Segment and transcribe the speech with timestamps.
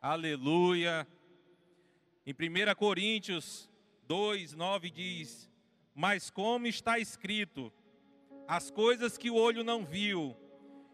[0.00, 1.06] Aleluia.
[2.24, 3.68] Em 1 Coríntios
[4.06, 5.50] 2, 9 diz:
[5.94, 7.72] Mas como está escrito,
[8.46, 10.36] as coisas que o olho não viu,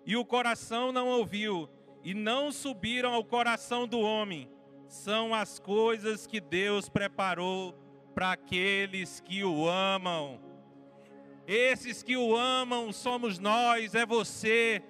[0.07, 1.69] e o coração não ouviu,
[2.03, 4.51] e não subiram ao coração do homem,
[4.89, 7.75] são as coisas que Deus preparou
[8.15, 10.41] para aqueles que o amam.
[11.47, 14.83] Esses que o amam somos nós, é você.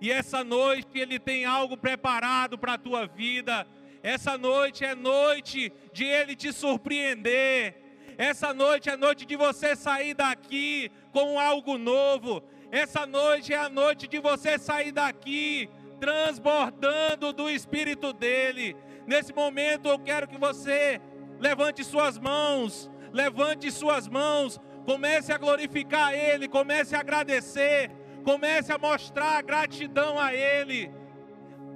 [0.00, 3.66] E essa noite Ele tem algo preparado para a tua vida.
[4.02, 7.74] Essa noite é noite de Ele te surpreender.
[8.18, 12.42] Essa noite é noite de você sair daqui com algo novo.
[12.70, 15.68] Essa noite é a noite de você sair daqui
[15.98, 18.76] transbordando do Espírito dele.
[19.06, 21.00] Nesse momento eu quero que você
[21.38, 27.90] levante suas mãos, levante suas mãos, comece a glorificar Ele, comece a agradecer,
[28.26, 30.90] comece a mostrar gratidão a Ele.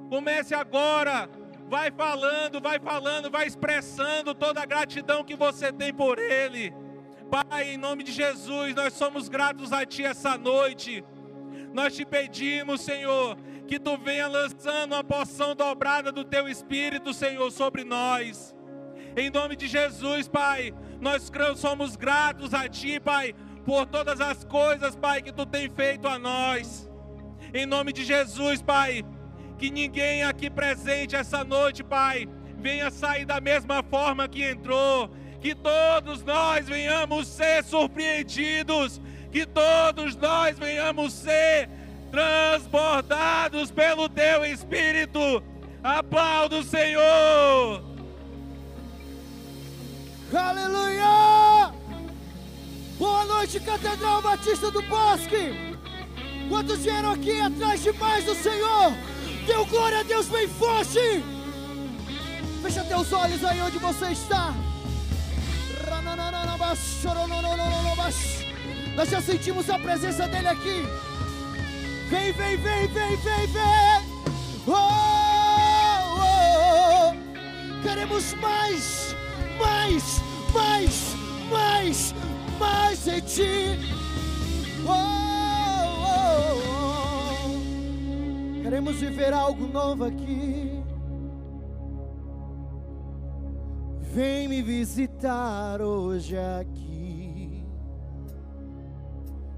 [0.09, 1.31] Comece agora,
[1.69, 6.75] vai falando, vai falando, vai expressando toda a gratidão que você tem por Ele.
[7.31, 11.05] Pai, em nome de Jesus, nós somos gratos a Ti essa noite.
[11.73, 13.37] Nós te pedimos, Senhor,
[13.69, 18.53] que Tu venha lançando uma porção dobrada do Teu Espírito, Senhor, sobre nós.
[19.17, 23.37] Em nome de Jesus, Pai, nós somos gratos a Ti, Pai,
[23.71, 26.91] por todas as coisas, Pai, que Tu tem feito a nós.
[27.55, 29.05] Em nome de Jesus, Pai,
[29.59, 35.09] que ninguém aqui presente essa noite, Pai, venha sair da mesma forma que entrou.
[35.41, 39.01] Que todos nós venhamos ser surpreendidos.
[39.31, 41.71] Que todos nós venhamos ser
[42.11, 45.41] transbordados pelo Teu Espírito.
[45.81, 47.85] Aplauda o Senhor.
[50.35, 51.80] Aleluia!
[53.01, 55.79] Boa noite, Catedral Batista do Bosque.
[56.51, 58.92] Quantos vieram aqui atrás de mais do Senhor?
[59.47, 61.25] Deu glória a Deus bem forte.
[62.61, 64.53] Fecha teus olhos aí onde você está.
[68.95, 70.85] Nós já sentimos a presença dele aqui.
[72.11, 74.05] Vem, vem, vem, vem, vem, vem.
[74.67, 74.73] Oh,
[76.19, 77.83] oh, oh.
[77.83, 79.17] Queremos mais,
[79.58, 80.20] mais,
[80.53, 81.14] mais,
[81.51, 82.14] mais,
[82.61, 83.79] mais em ti.
[84.87, 84.93] Oh,
[86.07, 86.59] oh,
[87.48, 88.63] oh.
[88.63, 90.71] Queremos viver algo novo aqui.
[94.13, 97.65] Vem me visitar hoje aqui.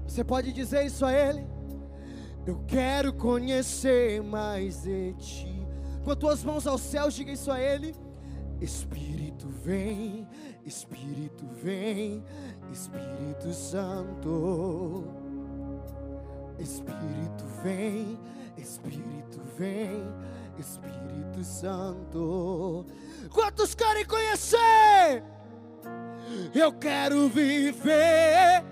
[0.07, 1.45] Você pode dizer isso a Ele?
[2.45, 5.67] Eu quero conhecer mais de Ti.
[6.03, 7.95] Com as tuas mãos aos céus, diga isso a Ele.
[8.61, 10.27] Espírito vem,
[10.65, 12.23] Espírito vem,
[12.73, 15.03] Espírito Santo.
[16.57, 18.19] Espírito vem,
[18.57, 20.03] Espírito vem,
[20.57, 22.83] Espírito Santo.
[23.31, 25.23] Quantos querem conhecer?
[26.53, 28.63] Eu quero viver.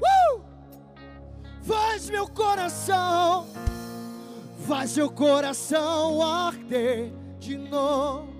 [0.00, 0.40] Uh!
[1.62, 3.48] Faz meu coração,
[4.68, 8.31] faz meu coração arder de novo.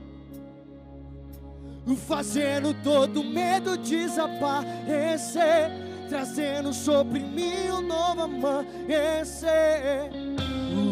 [2.06, 5.70] Fazendo todo medo desaparecer,
[6.08, 10.10] trazendo sobre mim um novo amanhecer.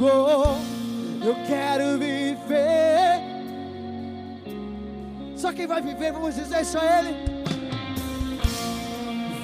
[0.03, 3.31] Oh, eu quero viver
[5.41, 7.17] só quem vai viver, vamos dizer a Ele.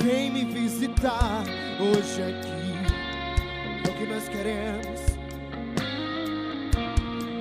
[0.02, 1.42] Vem me visitar
[1.80, 2.50] hoje aqui.
[3.82, 5.00] É o que nós queremos.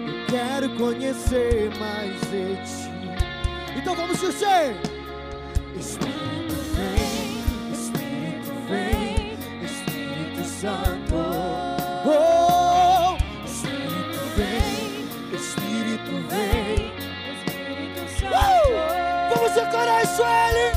[0.08, 2.95] Eu quero conhecer mais de ti.
[3.76, 4.76] Então vamos dizer:
[5.78, 7.44] Espírito vem,
[7.74, 11.16] Espírito vem, Espírito Santo.
[12.06, 16.94] Oh, Espírito vem, Espírito vem.
[18.24, 19.36] Uh!
[19.36, 20.68] Vamos decorar isso a Ele.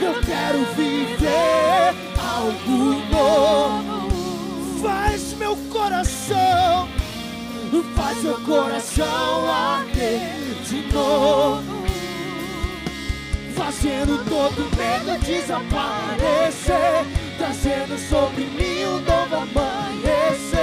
[0.00, 4.80] Eu quero viver algo novo.
[4.80, 6.88] Faz meu coração,
[7.96, 11.84] faz meu coração arder de novo.
[13.54, 17.04] Fazendo todo medo desaparecer,
[17.38, 20.60] trazendo sobre mim um novo amanhecer.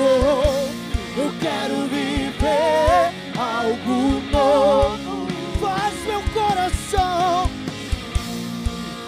[0.00, 5.26] Oh, eu quero viver algo novo.
[5.60, 7.50] Faz meu coração,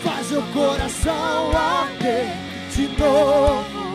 [0.02, 2.32] faz meu coração arder
[2.74, 3.86] de novo.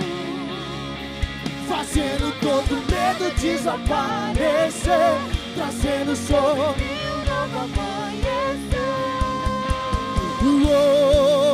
[1.67, 5.17] Fazendo todo medo desaparecer,
[5.55, 8.79] trazendo sobre um novo amanhecer.
[10.43, 11.50] Oh,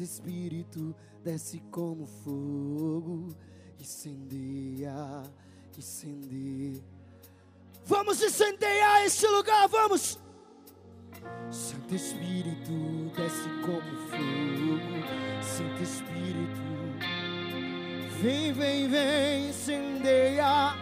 [0.00, 3.36] Santo Espírito, desce como fogo,
[3.78, 4.94] incendeia,
[5.76, 6.82] incendeia.
[7.84, 10.18] Vamos incendiar este lugar, vamos!
[11.50, 14.78] Santo Espírito, desce como fogo,
[15.42, 16.62] Santo Espírito,
[18.22, 20.74] vem, vem, vem, incendeia,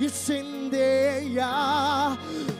[0.00, 1.46] incendeia,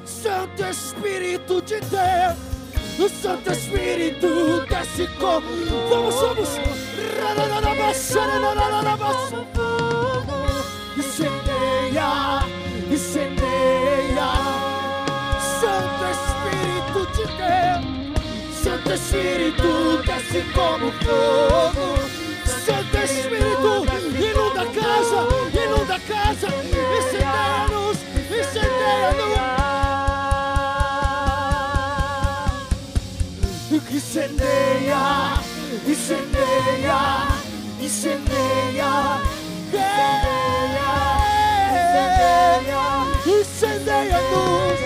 [0.05, 2.58] Santo Espírito de Deus.
[3.01, 5.47] O Santo Espírito desce como
[5.89, 6.49] Vamos, vamos.
[10.97, 12.45] Incendeia,
[12.91, 14.31] incendeia.
[15.61, 18.63] Santo Espírito de Deus.
[18.65, 21.87] Santo Espírito desce como fogo.
[22.67, 23.88] Santo Espírito
[34.09, 35.37] incendeia,
[35.87, 37.29] incendeia,
[37.79, 39.21] incendeia,
[39.69, 40.91] incendeia,
[41.77, 44.78] incendeia-nos, incendeia,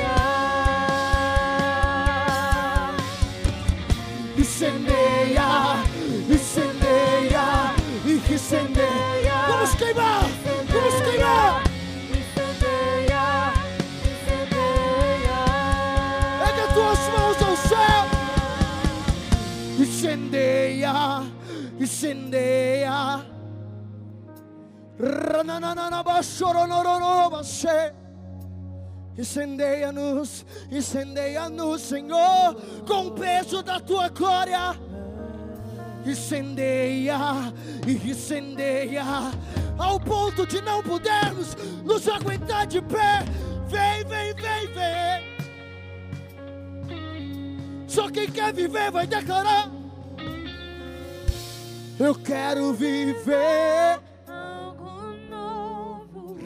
[22.03, 23.25] incendeia.
[29.17, 32.55] Incendeia-nos, incendeia-nos, Senhor,
[32.87, 34.75] com o peso da tua glória.
[36.05, 37.17] Incendeia,
[37.87, 39.05] incendeia,
[39.79, 43.23] ao ponto de não podermos nos aguentar de pé.
[43.69, 45.23] Vem, vem, vem, vem.
[47.87, 49.71] Só quem quer viver vai declarar:
[52.05, 54.01] Eu quero viver.
[54.27, 56.37] Algo novo.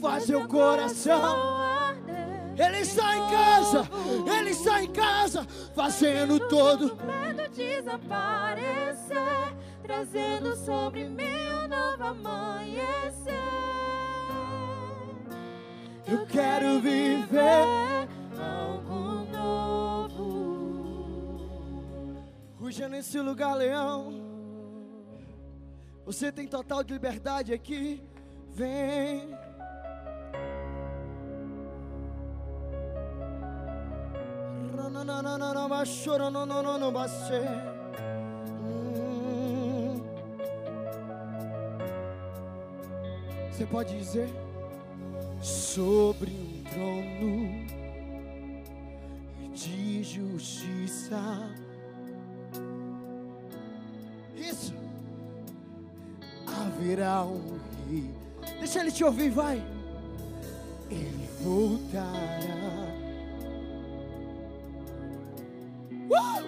[0.00, 1.62] Faz seu coração.
[2.56, 3.88] Ele está em casa,
[4.38, 6.96] ele está em casa, fazendo todo.
[7.04, 9.18] Medo desaparecer,
[9.82, 13.34] trazendo sobre mim um novo amanhecer.
[16.06, 18.08] Eu quero viver.
[18.38, 18.93] algo
[22.64, 24.24] Ruja nesse lugar, leão.
[26.06, 28.02] Você tem total de liberdade aqui.
[28.54, 29.36] Vem.
[43.50, 44.30] Você pode dizer
[45.42, 47.66] sobre um trono
[49.52, 51.20] de justiça.
[54.36, 54.74] Isso.
[56.46, 58.10] Haverá um rei.
[58.58, 59.62] Deixa ele te ouvir, vai.
[60.90, 62.14] Ele voltará.
[66.10, 66.44] Uh!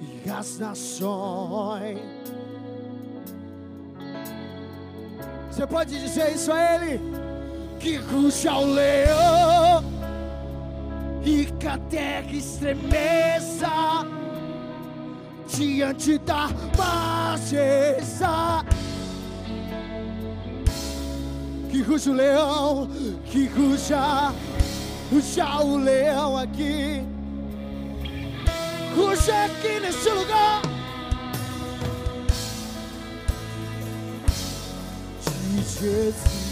[0.00, 1.98] E as nações.
[5.50, 7.00] Você pode dizer isso a ele?
[7.80, 9.96] Que ruja o leão
[11.24, 13.66] e que a terra estremeça
[15.48, 18.76] diante da majestade.
[21.70, 22.90] Que ruja o leão,
[23.26, 24.32] que ruja,
[25.10, 27.02] ruja o leão aqui.
[28.96, 30.62] Ruja aqui nesse lugar.
[35.80, 36.45] Jesus.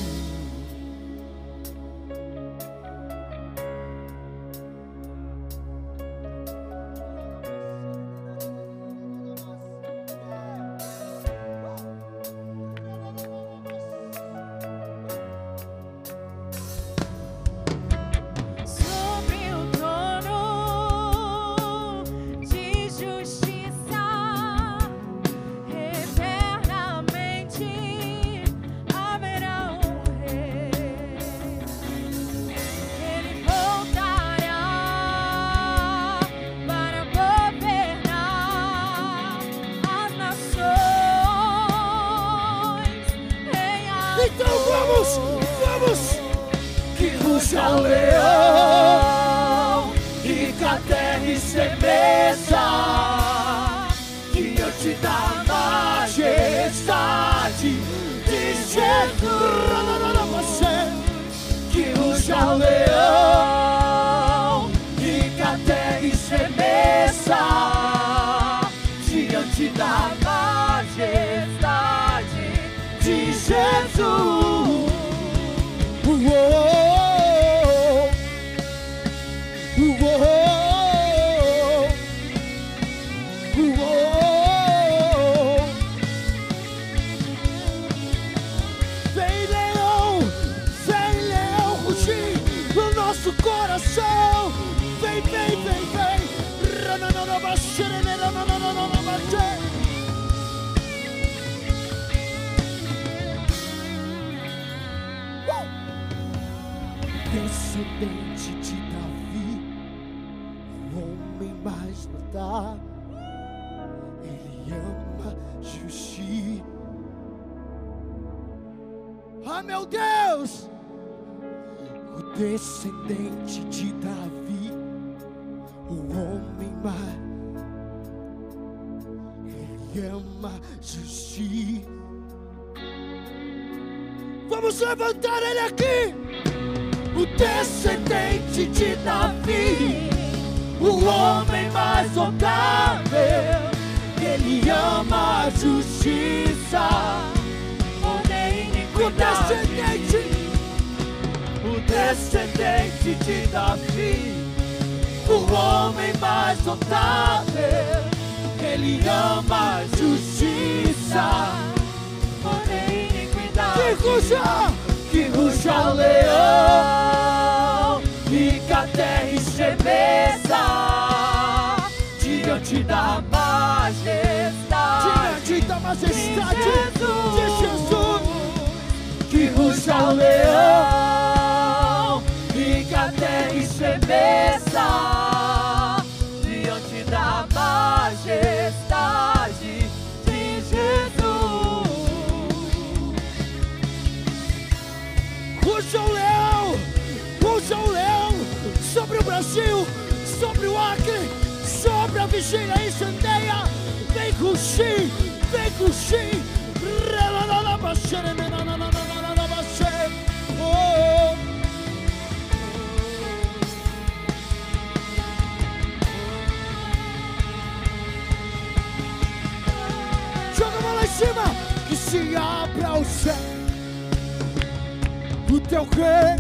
[225.75, 226.37] Teu rei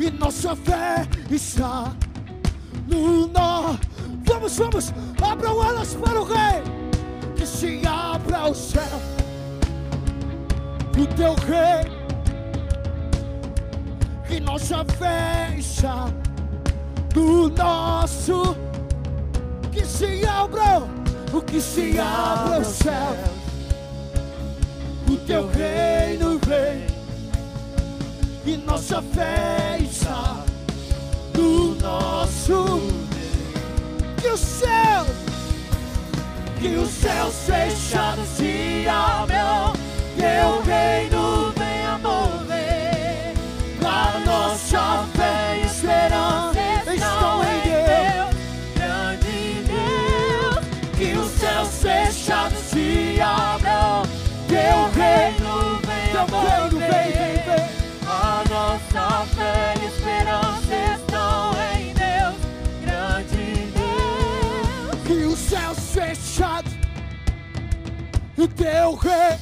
[0.00, 1.92] e nossa fé está
[2.86, 3.76] no nó.
[4.24, 6.62] Vamos, vamos, abram elas para o rei,
[7.36, 9.00] que se abra o céu.
[10.98, 11.84] O teu rei
[14.30, 16.06] e nossa fé está
[17.14, 18.56] no nosso.
[19.72, 20.82] Que se abra,
[21.34, 23.37] o que se abra o céu.
[25.28, 26.86] O teu reino vem
[28.46, 30.42] e nossa fé está
[31.36, 32.80] no nosso.
[34.22, 35.06] Que os céus,
[36.58, 39.74] que os céus fechados se abram,
[40.16, 43.34] teu reino venha mover.
[43.84, 45.17] a nossa fé
[68.38, 69.38] o teu rei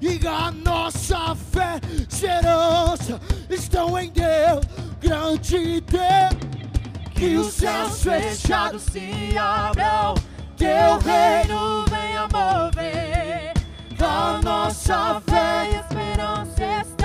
[0.00, 4.66] e a nossa fé, esperança estão em Deus,
[5.00, 7.12] grande Deus.
[7.14, 10.14] Que os céus fechados, se abram.
[10.56, 13.52] teu reino, venha mover.
[14.00, 17.01] a nossa fé, e esperança estão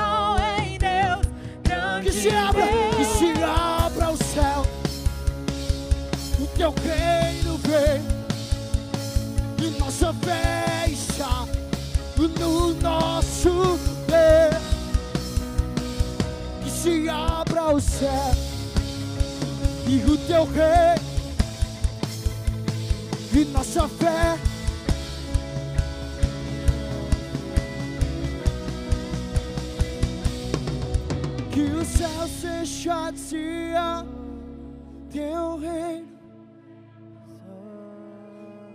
[2.07, 4.65] que se abra, que se abra o céu,
[6.39, 8.01] o teu reino vem,
[9.61, 11.45] e nossa fé está
[12.39, 14.63] no nosso Deus,
[16.63, 18.33] que se abra o céu,
[19.85, 21.07] e o teu reino,
[23.33, 24.56] e nossa fé.
[31.57, 34.13] Que céus fechados se abram,
[35.09, 36.07] teu reino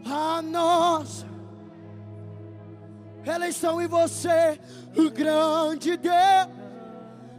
[0.04, 1.24] a nós.
[3.24, 4.58] Eleição em você,
[4.96, 6.48] o grande Deus,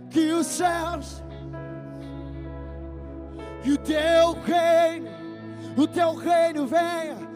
[0.09, 1.21] que os céus
[3.65, 5.09] e o teu reino,
[5.75, 7.32] o teu reino venha.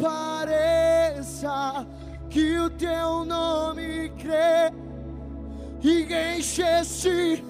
[0.00, 1.86] Pareça
[2.28, 4.72] que o teu nome crê
[5.82, 7.44] e enche-se.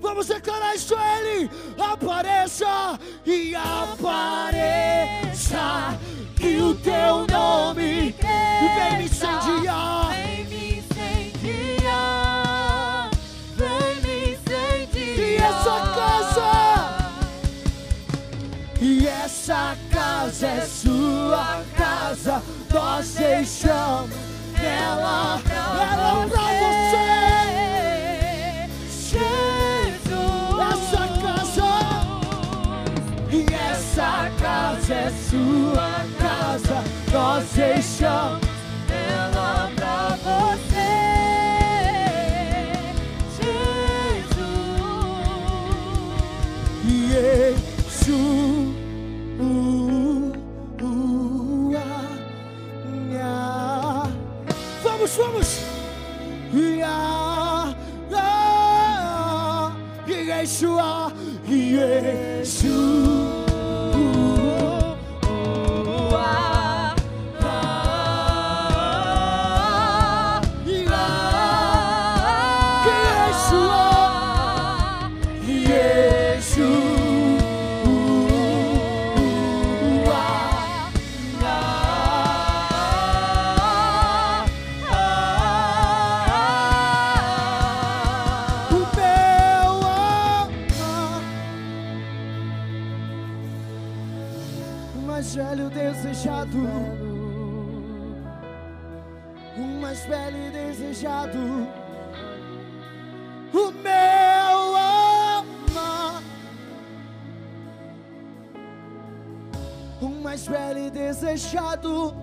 [0.00, 1.50] Vamos declarar isso a Ele.
[1.78, 4.78] Apareça e apareça
[6.36, 10.10] que o teu nome vem me incendiar.
[10.10, 10.33] Vem me incendiar.
[18.80, 22.42] E essa casa é sua casa.
[22.72, 24.10] Nós deixamos
[24.62, 27.13] ela, ela pra você.
[61.86, 62.33] day.
[111.14, 112.14] Desejado.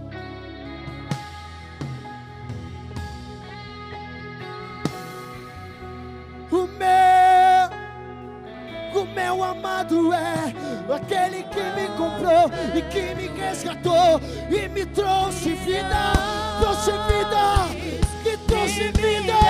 [6.52, 7.70] O meu,
[9.02, 10.54] o meu amado é
[10.94, 16.14] aquele que me comprou e que me resgatou e me trouxe vida,
[16.60, 17.70] trouxe vida,
[18.26, 19.41] e trouxe vida.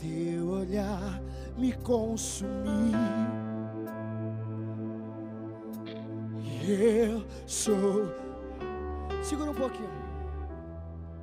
[0.00, 1.20] Teu olhar
[1.56, 2.52] me consumiu.
[6.64, 8.06] E eu sou.
[9.22, 9.90] Segura um pouquinho.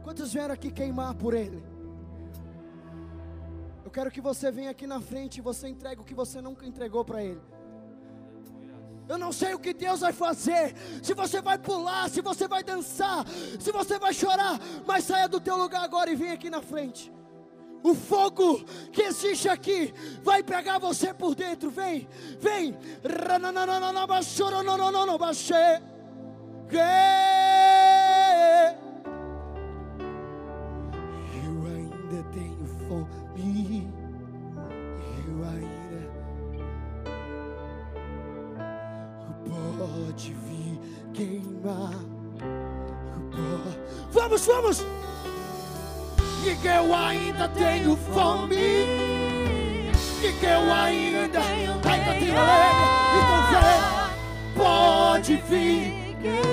[0.03, 1.63] Quantos vieram aqui queimar por Ele?
[3.83, 6.65] Eu quero que você venha aqui na frente e você entregue o que você nunca
[6.65, 7.41] entregou para Ele.
[9.07, 10.75] Eu não sei o que Deus vai fazer.
[11.01, 13.25] Se você vai pular, se você vai dançar,
[13.59, 17.13] se você vai chorar, mas saia do teu lugar agora e vem aqui na frente.
[17.85, 19.93] O fogo que existe aqui
[20.23, 21.69] vai pegar você por dentro.
[21.69, 22.07] Vem,
[22.39, 22.75] vem.
[23.03, 23.39] Eu
[47.55, 48.55] tenho fome.
[48.55, 52.85] E que eu ainda, ainda tenho alegre.
[53.17, 56.05] Então vem, pode vir.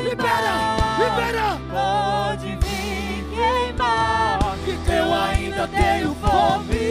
[0.04, 1.48] Libera, libera!
[1.70, 4.58] Pode vir queimar.
[4.66, 6.81] E que eu ainda tenho fome.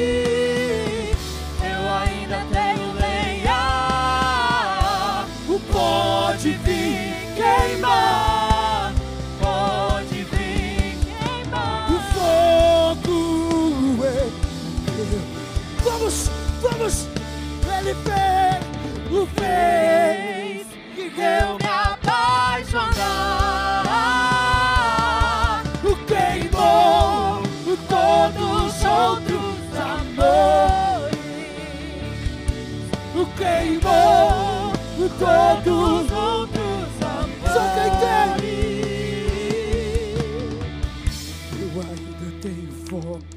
[33.41, 34.73] Queimou
[35.17, 37.53] todos os outros amores.
[37.53, 37.91] Só quem
[41.59, 43.29] Eu ainda tenho fome.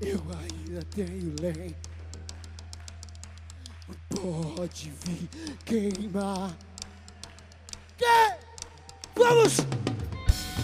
[0.00, 1.77] Eu ainda tenho lenha.
[4.58, 5.28] Pode vir
[5.64, 6.50] queimar.
[7.96, 8.34] Que?
[9.14, 9.58] Vamos!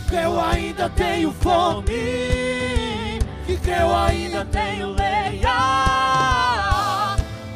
[0.08, 5.56] que eu ainda tenho fome, e que eu ainda tenho lenha.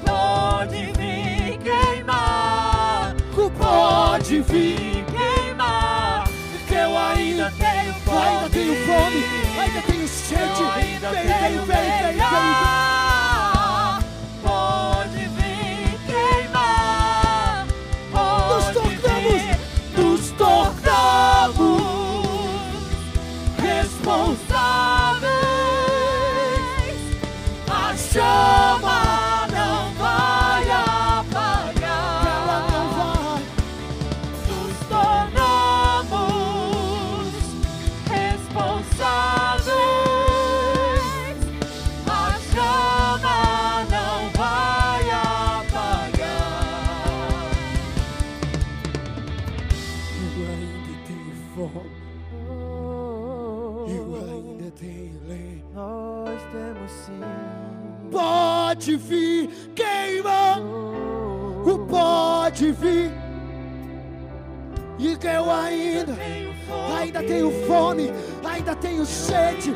[0.06, 3.16] Pode vir queimar,
[3.58, 6.28] pode vir, queimar.
[6.68, 9.24] que eu ainda tenho fome, ainda tenho fome,
[9.58, 10.62] ainda tenho sede.
[10.62, 12.97] ainda Vem, tenho lenha.
[65.64, 66.16] Ainda,
[66.98, 68.12] ainda tenho fome,
[68.44, 69.74] ainda tenho sede.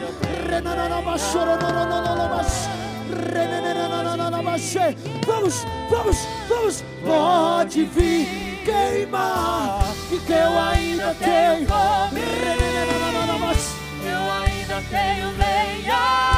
[5.27, 6.17] Vamos, vamos,
[6.49, 6.85] vamos.
[7.05, 8.27] Pode vir,
[8.65, 9.81] queima.
[10.11, 11.69] E que eu ainda tenho.
[14.05, 16.32] Eu ainda tenho lenha.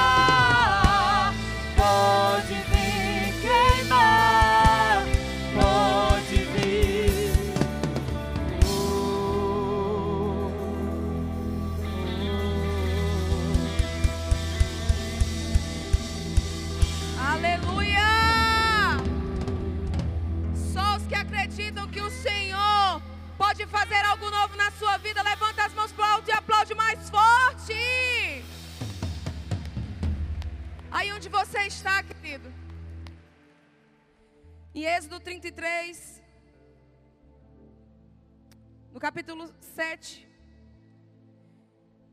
[39.75, 40.29] 17,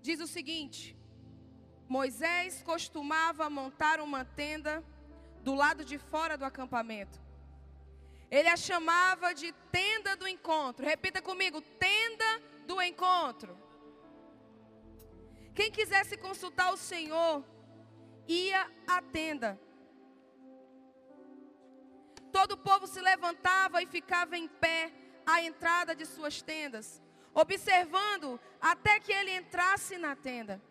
[0.02, 0.98] diz o seguinte:
[1.88, 4.84] Moisés costumava montar uma tenda
[5.44, 7.22] do lado de fora do acampamento.
[8.32, 10.86] Ele a chamava de tenda do encontro.
[10.86, 13.56] Repita comigo: tenda do encontro.
[15.54, 17.46] Quem quisesse consultar o Senhor,
[18.28, 19.60] ia à tenda.
[22.32, 24.92] Todo o povo se levantava e ficava em pé
[25.26, 27.01] à entrada de suas tendas
[27.34, 30.62] observando até que ele entrasse na tenda.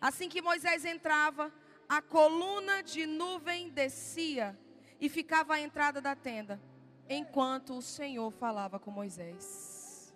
[0.00, 1.52] Assim que Moisés entrava,
[1.88, 4.58] a coluna de nuvem descia
[5.00, 6.60] e ficava à entrada da tenda,
[7.08, 10.14] enquanto o Senhor falava com Moisés.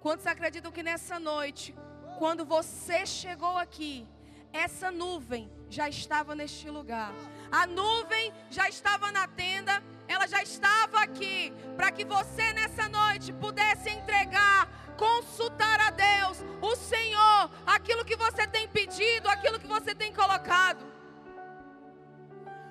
[0.00, 1.74] Quantos acreditam que nessa noite,
[2.18, 4.06] quando você chegou aqui,
[4.52, 7.12] essa nuvem já estava neste lugar?
[7.50, 13.32] A nuvem já estava na tenda, ela já estava aqui, para que você nessa noite
[13.32, 19.94] pudesse entregar, consultar a Deus, o Senhor, aquilo que você tem pedido, aquilo que você
[19.94, 20.84] tem colocado.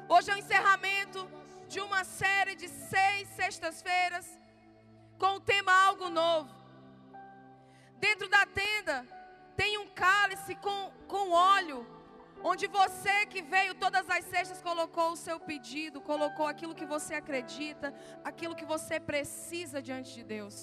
[0.07, 1.27] Hoje é o encerramento
[1.67, 4.39] de uma série de seis sextas-feiras
[5.17, 6.53] com o tema Algo Novo.
[7.97, 9.05] Dentro da tenda
[9.55, 11.87] tem um cálice com, com óleo,
[12.49, 17.13] onde você que veio todas as sextas colocou o seu pedido, colocou aquilo que você
[17.15, 17.87] acredita,
[18.29, 20.57] aquilo que você precisa diante de Deus.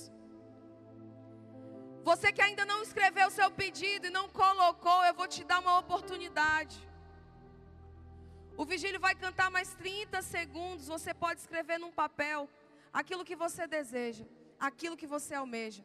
[2.09, 5.59] Você que ainda não escreveu o seu pedido e não colocou, eu vou te dar
[5.65, 6.77] uma oportunidade.
[8.57, 10.87] O vigílio vai cantar mais 30 segundos.
[10.87, 12.49] Você pode escrever num papel
[12.93, 14.25] aquilo que você deseja,
[14.69, 15.85] aquilo que você almeja.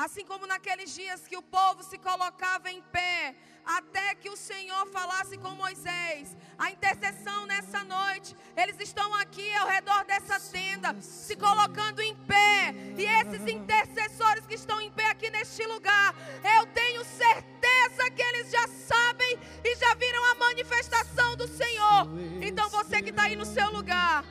[0.00, 3.34] Assim como naqueles dias que o povo se colocava em pé,
[3.66, 6.34] até que o Senhor falasse com Moisés.
[6.58, 12.74] A intercessão nessa noite, eles estão aqui ao redor dessa tenda, se colocando em pé.
[12.96, 16.14] E esses intercessores que estão em pé aqui neste lugar,
[16.56, 22.08] eu tenho certeza que eles já sabem e já viram a manifestação do Senhor.
[22.40, 24.24] Então você que está aí no seu lugar,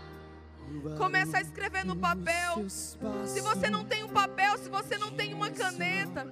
[0.98, 2.70] Começa a escrever no papel.
[2.70, 6.28] Se você não tem um papel, se você não tem uma caneta,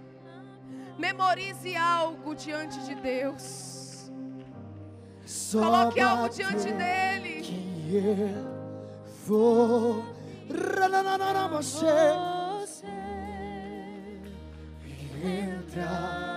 [0.98, 4.12] memorize algo diante de Deus.
[5.52, 7.44] Coloque algo diante dele.
[9.26, 10.18] Vou.
[11.62, 11.86] Você
[15.24, 16.28] entrar.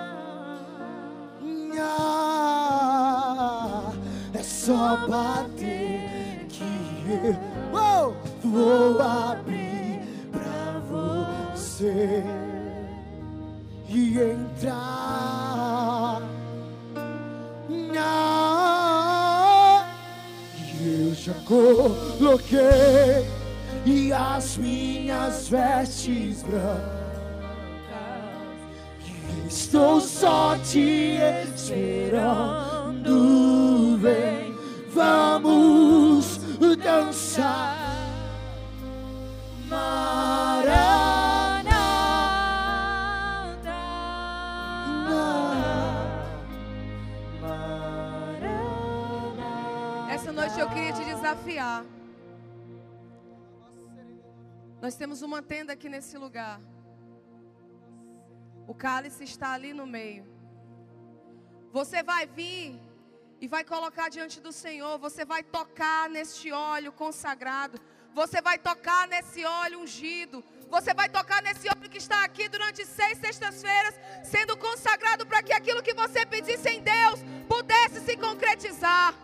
[4.32, 7.36] É só bater que eu
[7.72, 12.22] oh, vou abrir pra você.
[13.92, 16.22] e entrar.
[18.02, 19.84] Ah,
[20.80, 23.28] eu já coloquei
[23.84, 27.00] e as minhas vestes brancas.
[29.48, 33.08] Estou só te esperando,
[33.98, 34.54] vem,
[34.94, 35.99] vamos
[36.76, 37.78] dançar.
[50.10, 51.84] Essa noite eu queria te desafiar.
[54.82, 56.60] Nós temos uma tenda aqui nesse lugar.
[58.66, 60.24] O cálice está ali no meio.
[61.72, 62.80] Você vai vir
[63.40, 64.98] e vai colocar diante do Senhor.
[64.98, 67.80] Você vai tocar neste óleo consagrado.
[68.14, 70.44] Você vai tocar nesse óleo ungido.
[70.68, 75.52] Você vai tocar nesse óleo que está aqui durante seis sextas-feiras, sendo consagrado para que
[75.52, 79.14] aquilo que você pedisse em Deus pudesse se concretizar.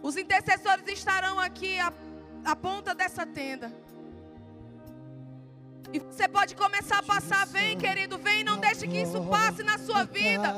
[0.00, 1.92] Os intercessores estarão aqui à,
[2.44, 3.72] à ponta dessa tenda.
[5.92, 7.46] E você pode começar a passar.
[7.46, 10.54] Vem, querido, vem, não deixe que isso passe na sua vida.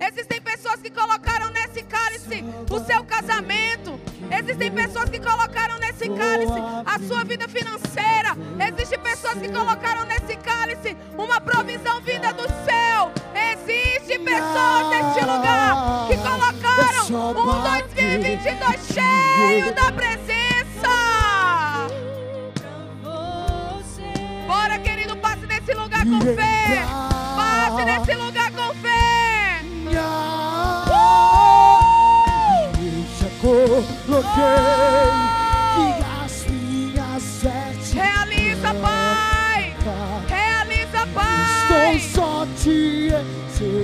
[0.00, 3.98] Existem pessoas que colocaram nesse cálice o seu casamento.
[4.30, 8.36] Existem pessoas que colocaram nesse cálice a sua vida financeira.
[8.68, 13.12] Existem pessoas que colocaram nesse cálice uma provisão vinda do céu.
[13.34, 20.34] Existem pessoas neste lugar que colocaram um 2022 cheio da presença.
[24.46, 26.84] Bora, querido, passe nesse lugar com fé.
[27.36, 29.13] Passe nesse lugar com fé.
[37.92, 39.74] Realiza, Pai.
[40.28, 42.00] Realiza, Estou Pai.
[42.00, 43.10] só te.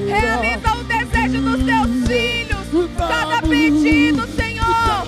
[0.09, 2.91] Realiza o desejo dos teus filhos.
[2.97, 5.07] Cada pedido, Senhor.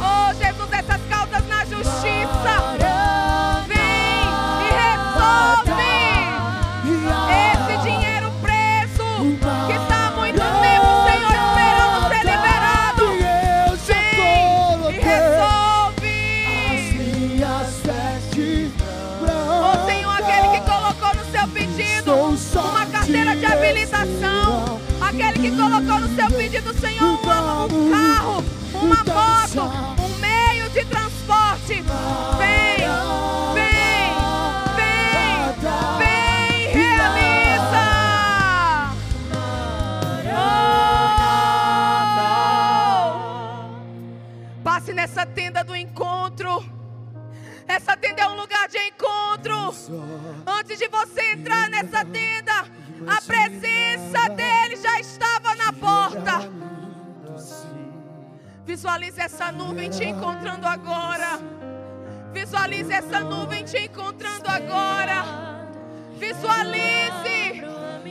[0.00, 2.89] Oh, Jesus, essas causas na justiça.
[27.90, 29.62] Um, carro, uma moto,
[30.02, 31.82] um meio de transporte.
[32.38, 32.78] Vem,
[33.54, 34.14] vem,
[34.76, 35.54] vem,
[35.98, 37.86] vem, realiza.
[44.54, 44.62] Oh!
[44.62, 46.64] Passe nessa tenda do encontro.
[47.66, 49.74] Essa tenda é um lugar de encontro.
[50.46, 52.64] Antes de você entrar nessa tenda,
[53.06, 56.50] a presença dele já estava na porta.
[58.70, 61.40] Visualize essa nuvem te encontrando agora.
[62.32, 65.24] Visualize essa nuvem te encontrando agora.
[66.16, 67.64] Visualize.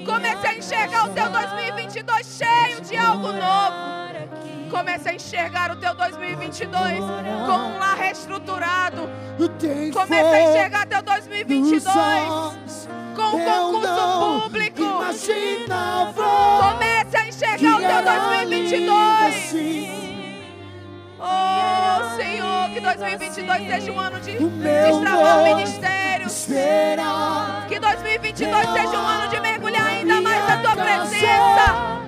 [0.06, 4.69] Comece a enxergar o teu 2022 cheio de algo novo.
[4.69, 9.10] Comece a enxergar o teu 2022 com um lar reestruturado.
[9.93, 12.89] Comece a enxergar teu 2022 nos olhos.
[13.15, 14.84] com um concurso público.
[16.60, 19.98] Comece a enxergar o teu era lindo 2022.
[21.21, 26.32] Oh, Senhor, que 2022 seja um ano de O destravar ministérios.
[26.32, 31.99] Esperar Que 2022 seja um ano de mergulhar ainda mais na tua presença.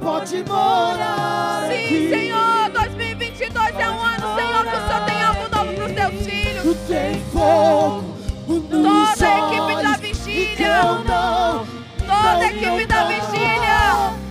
[0.00, 2.08] Pode morar Sim.
[2.10, 6.26] Senhor, 2022 é um ano, Senhor, que o Senhor tem algo novo para os teus
[6.26, 6.76] filhos.
[6.86, 8.12] Tem fogo
[8.46, 10.80] Toda a equipe da vigília.
[11.98, 14.22] Toda a equipe da vigília.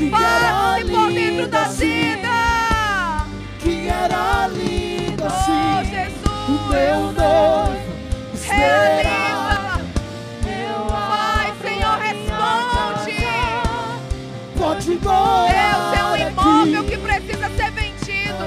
[0.00, 1.97] Era por dentro da tenda.
[4.08, 5.80] Era lindo Oh, assim.
[5.80, 6.70] O Jesus.
[6.70, 7.88] meu noivo.
[8.46, 9.80] Realiza.
[10.88, 13.16] Pai, Senhor, responde.
[14.56, 16.90] Pode morar Deus é um imóvel aqui.
[16.90, 18.46] que precisa ser vendido.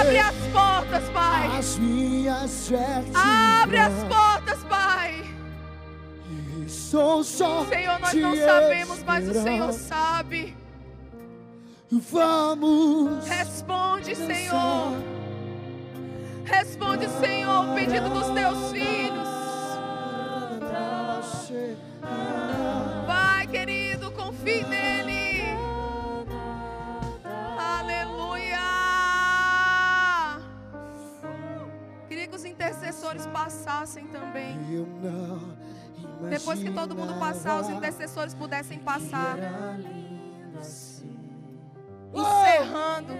[0.00, 1.58] Abre as portas, Pai.
[1.58, 2.70] as minhas
[3.14, 5.24] Abre as portas, Pai.
[6.68, 10.56] Sou só Senhor, nós não sabemos, mas o Senhor sabe.
[12.00, 14.92] Vamos Responde, Senhor.
[16.44, 19.28] Responde, Senhor, o pedido dos teus filhos.
[23.06, 25.42] Vai, querido, confie nele.
[27.56, 28.58] Aleluia.
[32.08, 34.58] Queria que os intercessores passassem também.
[36.28, 39.36] Depois que todo mundo passar, os intercessores pudessem passar.
[42.14, 43.14] Encerrando,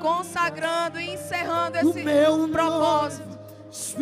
[0.00, 3.38] consagrando e encerrando esse meu propósito.
[3.70, 3.94] Os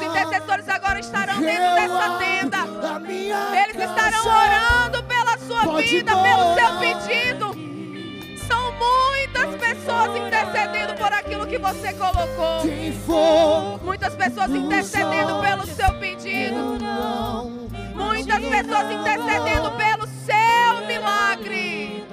[0.00, 2.58] intercessores agora estarão dentro dessa tenda.
[3.64, 7.50] Eles estarão orando pela sua vida, pelo seu pedido.
[8.46, 12.62] São muitas pessoas intercedendo por aquilo que você colocou.
[13.82, 16.78] Muitas pessoas intercedendo pelo seu pedido.
[17.94, 22.06] Muitas pessoas intercedendo pelo seu milagre.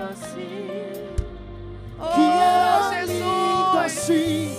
[2.13, 4.57] Que era Oh, lindo assim.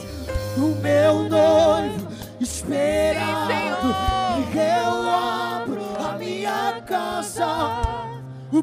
[0.56, 2.08] O meu noivo
[2.40, 3.88] esperado.
[3.88, 7.46] Sim, e eu abro a minha casa.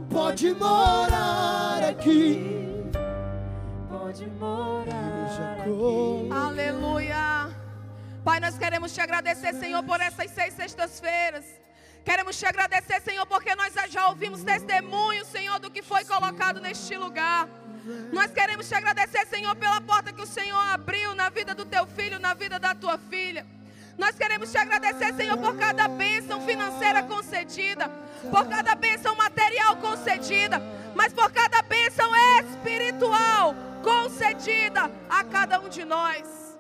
[0.09, 2.61] Pode morar aqui.
[3.89, 5.63] Pode morar.
[5.63, 7.49] Como Aleluia.
[8.23, 11.43] Pai, nós queremos te agradecer, Senhor, por essas seis sextas-feiras.
[12.03, 16.95] Queremos te agradecer, Senhor, porque nós já ouvimos testemunho, Senhor, do que foi colocado neste
[16.97, 17.47] lugar.
[18.11, 21.85] Nós queremos te agradecer, Senhor, pela porta que o Senhor abriu na vida do teu
[21.85, 23.45] filho, na vida da tua filha.
[23.97, 27.89] Nós queremos te agradecer, Senhor, por cada bênção financeira concedida,
[28.31, 30.61] por cada bênção material concedida,
[30.95, 36.57] mas por cada bênção espiritual concedida a cada um de nós.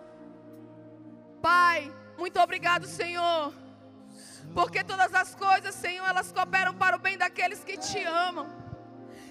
[1.41, 3.53] Pai, muito obrigado, Senhor,
[4.53, 8.62] porque todas as coisas, Senhor, elas cooperam para o bem daqueles que te amam.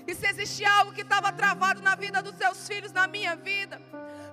[0.06, 3.80] E se existe algo que estava travado na vida dos seus filhos, na minha vida,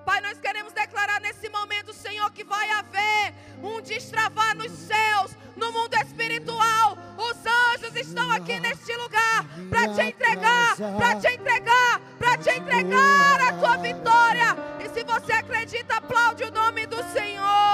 [0.04, 5.70] Pai, nós queremos declarar nesse momento, Senhor, que vai haver um destravar nos céus, no
[5.72, 6.96] mundo espiritual.
[7.18, 13.40] Os anjos estão aqui neste lugar para te entregar, para te entregar, para te entregar
[13.40, 14.56] a tua vitória.
[14.84, 17.69] E se você acredita, aplaude o nome do Senhor.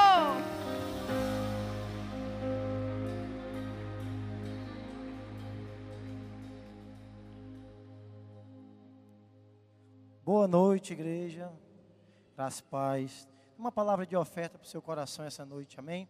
[10.27, 11.53] Boa noite, igreja.
[12.35, 13.29] Graças paz.
[13.57, 16.09] Uma palavra de oferta para o seu coração essa noite, amém?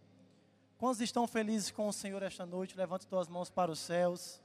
[0.79, 2.79] Quantos estão felizes com o Senhor esta noite?
[2.79, 4.42] Levante suas mãos para os céus.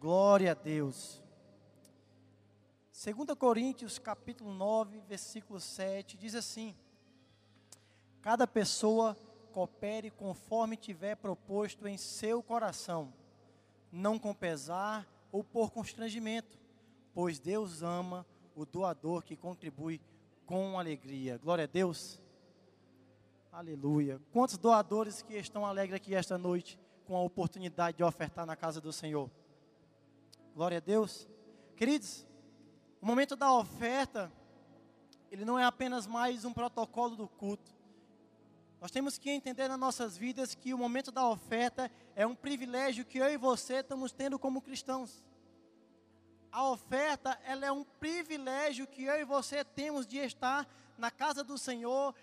[0.00, 1.22] Glória a Deus.
[3.04, 6.74] 2 Coríntios, capítulo 9, versículo 7, diz assim:
[8.22, 9.14] Cada pessoa
[9.52, 13.12] coopere conforme tiver proposto em seu coração,
[13.92, 16.58] não com pesar ou por constrangimento,
[17.12, 18.24] pois Deus ama
[18.60, 20.00] o doador que contribui
[20.44, 21.38] com alegria.
[21.38, 22.20] Glória a Deus.
[23.50, 24.20] Aleluia.
[24.32, 28.78] Quantos doadores que estão alegres aqui esta noite com a oportunidade de ofertar na casa
[28.78, 29.30] do Senhor?
[30.54, 31.26] Glória a Deus.
[31.74, 32.26] Queridos,
[33.00, 34.30] o momento da oferta,
[35.30, 37.74] ele não é apenas mais um protocolo do culto.
[38.78, 43.06] Nós temos que entender nas nossas vidas que o momento da oferta é um privilégio
[43.06, 45.22] que eu e você estamos tendo como cristãos.
[46.52, 50.66] A oferta, ela é um privilégio que eu e você temos de estar
[50.98, 52.14] na casa do Senhor,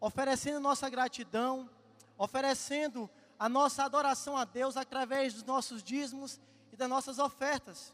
[0.00, 1.68] oferecendo nossa gratidão,
[2.16, 6.40] oferecendo a nossa adoração a Deus através dos nossos dízimos
[6.72, 7.92] e das nossas ofertas.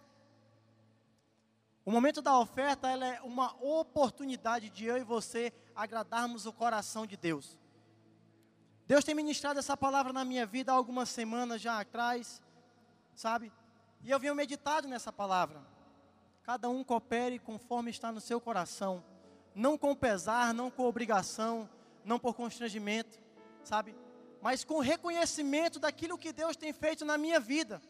[1.85, 7.07] O momento da oferta, ela é uma oportunidade de eu e você agradarmos o coração
[7.07, 7.59] de Deus.
[8.87, 12.43] Deus tem ministrado essa palavra na minha vida há algumas semanas já atrás,
[13.15, 13.51] sabe?
[14.03, 15.61] E eu venho meditado nessa palavra.
[16.43, 19.05] Cada um coopere conforme está no seu coração,
[19.55, 21.69] não com pesar, não com obrigação,
[22.05, 23.19] não por constrangimento,
[23.63, 23.95] sabe?
[24.41, 27.81] Mas com reconhecimento daquilo que Deus tem feito na minha vida.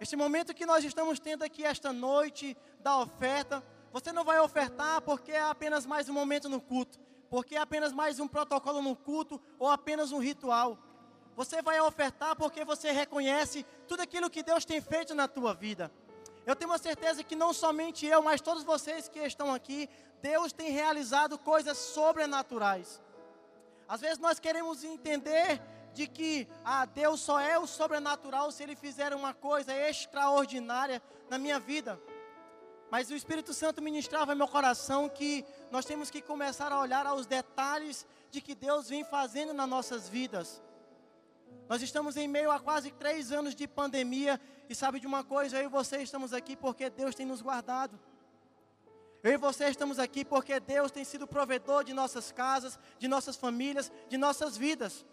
[0.00, 5.00] Este momento que nós estamos tendo aqui esta noite da oferta, você não vai ofertar
[5.02, 6.98] porque é apenas mais um momento no culto,
[7.30, 10.78] porque é apenas mais um protocolo no culto ou apenas um ritual.
[11.36, 15.92] Você vai ofertar porque você reconhece tudo aquilo que Deus tem feito na tua vida.
[16.46, 19.88] Eu tenho uma certeza que não somente eu, mas todos vocês que estão aqui,
[20.22, 23.02] Deus tem realizado coisas sobrenaturais.
[23.86, 25.60] Às vezes nós queremos entender
[25.92, 31.38] de que ah, Deus só é o sobrenatural se Ele fizer uma coisa extraordinária na
[31.38, 32.00] minha vida.
[32.90, 37.06] Mas o Espírito Santo ministrava em meu coração que nós temos que começar a olhar
[37.06, 40.62] aos detalhes de que Deus vem fazendo nas nossas vidas.
[41.68, 45.58] Nós estamos em meio a quase três anos de pandemia e sabe de uma coisa,
[45.58, 47.98] eu e você estamos aqui porque Deus tem nos guardado.
[49.22, 53.36] Eu e você estamos aqui porque Deus tem sido provedor de nossas casas, de nossas
[53.36, 55.04] famílias, de nossas vidas.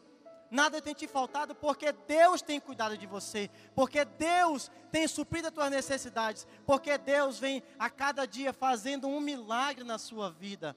[0.52, 5.54] Nada tem te faltado porque Deus tem cuidado de você, porque Deus tem suprido as
[5.54, 10.76] tuas necessidades, porque Deus vem a cada dia fazendo um milagre na sua vida.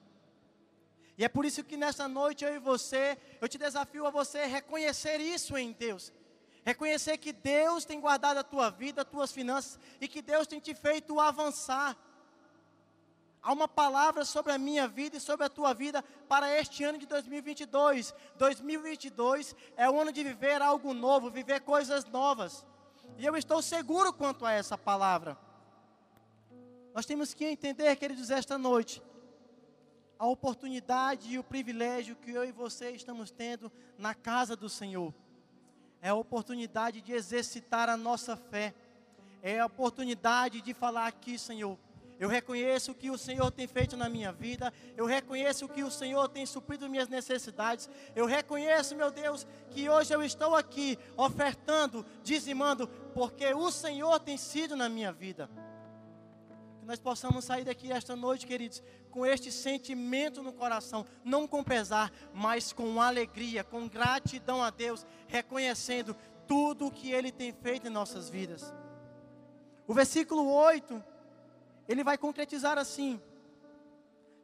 [1.17, 4.45] E é por isso que nessa noite eu e você, eu te desafio a você
[4.45, 6.13] reconhecer isso em Deus.
[6.63, 10.59] Reconhecer que Deus tem guardado a tua vida, as tuas finanças e que Deus tem
[10.59, 11.97] te feito avançar.
[13.41, 16.97] Há uma palavra sobre a minha vida e sobre a tua vida para este ano
[16.97, 18.13] de 2022.
[18.35, 22.65] 2022 é o ano de viver algo novo, viver coisas novas.
[23.17, 25.37] E eu estou seguro quanto a essa palavra.
[26.93, 29.01] Nós temos que entender, queridos, esta noite,
[30.19, 35.13] a oportunidade e o privilégio que eu e você estamos tendo na casa do Senhor.
[36.01, 38.73] É a oportunidade de exercitar a nossa fé.
[39.41, 41.77] É a oportunidade de falar aqui, Senhor.
[42.19, 44.73] Eu reconheço o que o Senhor tem feito na minha vida.
[44.95, 47.87] Eu reconheço o que o Senhor tem suprido minhas necessidades.
[48.15, 54.35] Eu reconheço, meu Deus, que hoje eu estou aqui ofertando, dizimando, porque o Senhor tem
[54.35, 55.47] sido na minha vida
[56.87, 58.81] nós possamos sair daqui esta noite, queridos,
[59.11, 65.05] com este sentimento no coração, não com pesar, mas com alegria, com gratidão a Deus,
[65.27, 66.15] reconhecendo
[66.47, 68.73] tudo o que Ele tem feito em nossas vidas.
[69.85, 71.03] O versículo 8,
[71.89, 73.21] ele vai concretizar assim: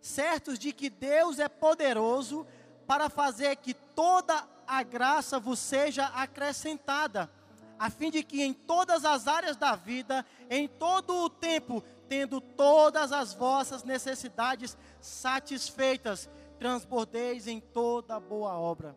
[0.01, 2.45] certos de que Deus é poderoso
[2.85, 7.31] para fazer que toda a graça vos seja acrescentada,
[7.79, 12.39] a fim de que em todas as áreas da vida, em todo o tempo, tendo
[12.39, 16.29] todas as vossas necessidades satisfeitas,
[16.59, 18.95] transbordeis em toda boa obra.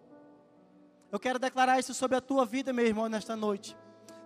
[1.10, 3.76] Eu quero declarar isso sobre a tua vida, meu irmão, nesta noite.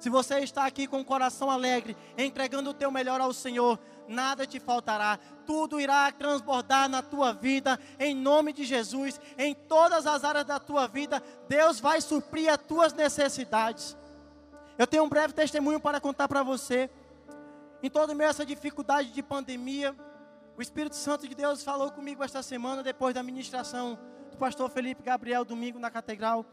[0.00, 3.78] Se você está aqui com o coração alegre, entregando o teu melhor ao Senhor,
[4.08, 10.06] nada te faltará, tudo irá transbordar na tua vida, em nome de Jesus, em todas
[10.06, 13.94] as áreas da tua vida, Deus vai suprir as tuas necessidades.
[14.78, 16.88] Eu tenho um breve testemunho para contar para você.
[17.82, 19.96] Em todo meio essa dificuldade de pandemia,
[20.56, 23.98] o Espírito Santo de Deus falou comigo esta semana, depois da ministração
[24.30, 26.44] do pastor Felipe Gabriel, domingo na catedral.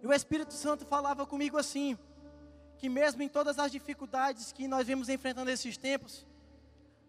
[0.00, 1.98] E o Espírito Santo falava comigo assim:
[2.78, 6.26] que mesmo em todas as dificuldades que nós vemos enfrentando esses tempos,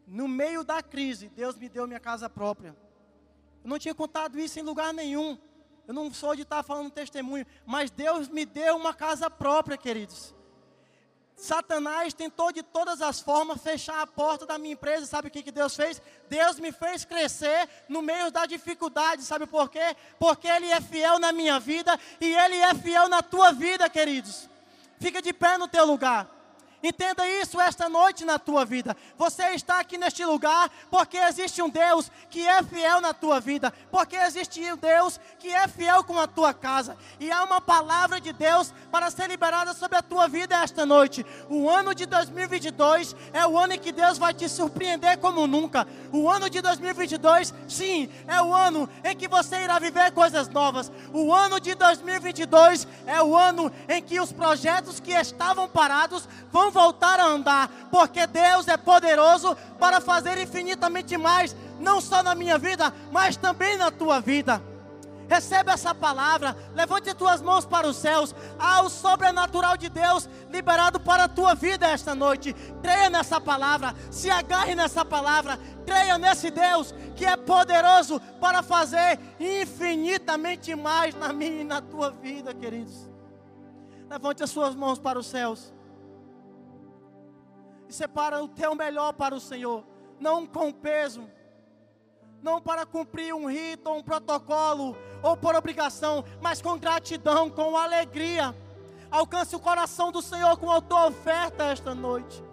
[0.07, 2.75] no meio da crise, Deus me deu minha casa própria.
[3.63, 5.37] Eu não tinha contado isso em lugar nenhum.
[5.87, 10.33] Eu não sou de estar falando testemunho, mas Deus me deu uma casa própria, queridos.
[11.35, 15.05] Satanás tentou de todas as formas fechar a porta da minha empresa.
[15.05, 16.01] Sabe o que, que Deus fez?
[16.29, 19.23] Deus me fez crescer no meio da dificuldade.
[19.23, 19.95] Sabe por quê?
[20.19, 24.47] Porque Ele é fiel na minha vida e Ele é fiel na tua vida, queridos.
[24.99, 26.42] Fica de pé no teu lugar.
[26.83, 28.95] Entenda isso esta noite na tua vida.
[29.17, 33.73] Você está aqui neste lugar porque existe um Deus que é fiel na tua vida,
[33.89, 36.97] porque existe um Deus que é fiel com a tua casa.
[37.21, 41.25] E há uma palavra de Deus para ser liberada sobre a tua vida esta noite.
[41.49, 45.87] O ano de 2022 é o ano em que Deus vai te surpreender como nunca.
[46.11, 50.91] O ano de 2022, sim, é o ano em que você irá viver coisas novas.
[51.13, 56.72] O ano de 2022 é o ano em que os projetos que estavam parados vão
[56.73, 62.57] voltar a andar, porque Deus é poderoso para fazer infinitamente mais, não só na minha
[62.57, 64.61] vida, mas também na tua vida.
[65.29, 68.35] Recebe essa palavra, levante as tuas mãos para os céus.
[68.59, 72.53] Há o sobrenatural de Deus liberado para a tua vida esta noite.
[72.81, 79.19] Creia nessa palavra, se agarre nessa palavra, creia nesse Deus que é poderoso para fazer
[79.39, 83.09] infinitamente mais na minha e na tua vida, queridos.
[84.09, 85.73] Levante as suas mãos para os céus
[87.93, 89.83] separa o teu melhor para o Senhor,
[90.19, 91.29] não com peso,
[92.41, 97.77] não para cumprir um rito ou um protocolo ou por obrigação, mas com gratidão, com
[97.77, 98.53] alegria.
[99.09, 102.43] Alcance o coração do Senhor com a tua oferta esta noite.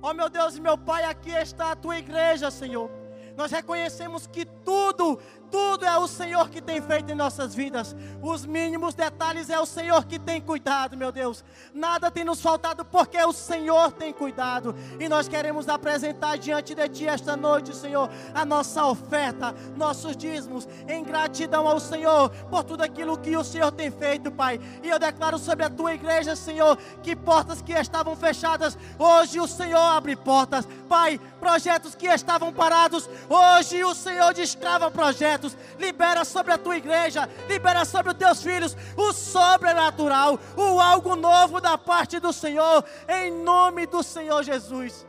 [0.00, 2.90] Ó oh, meu Deus e meu Pai, aqui está a tua igreja, Senhor.
[3.36, 5.18] Nós reconhecemos que tudo,
[5.52, 7.94] tudo é o Senhor que tem feito em nossas vidas.
[8.22, 11.44] Os mínimos detalhes é o Senhor que tem cuidado, meu Deus.
[11.74, 14.74] Nada tem nos faltado porque o Senhor tem cuidado.
[14.98, 20.66] E nós queremos apresentar diante de Ti esta noite, Senhor, a nossa oferta, nossos dízimos,
[20.88, 24.58] em gratidão ao Senhor por tudo aquilo que o Senhor tem feito, Pai.
[24.82, 29.46] E eu declaro sobre a Tua igreja, Senhor, que portas que estavam fechadas, hoje o
[29.46, 30.66] Senhor abre portas.
[30.88, 35.41] Pai, projetos que estavam parados, hoje o Senhor destrava projetos
[35.78, 41.60] libera sobre a tua igreja, libera sobre os teus filhos o sobrenatural, o algo novo
[41.60, 45.06] da parte do Senhor, em nome do Senhor Jesus.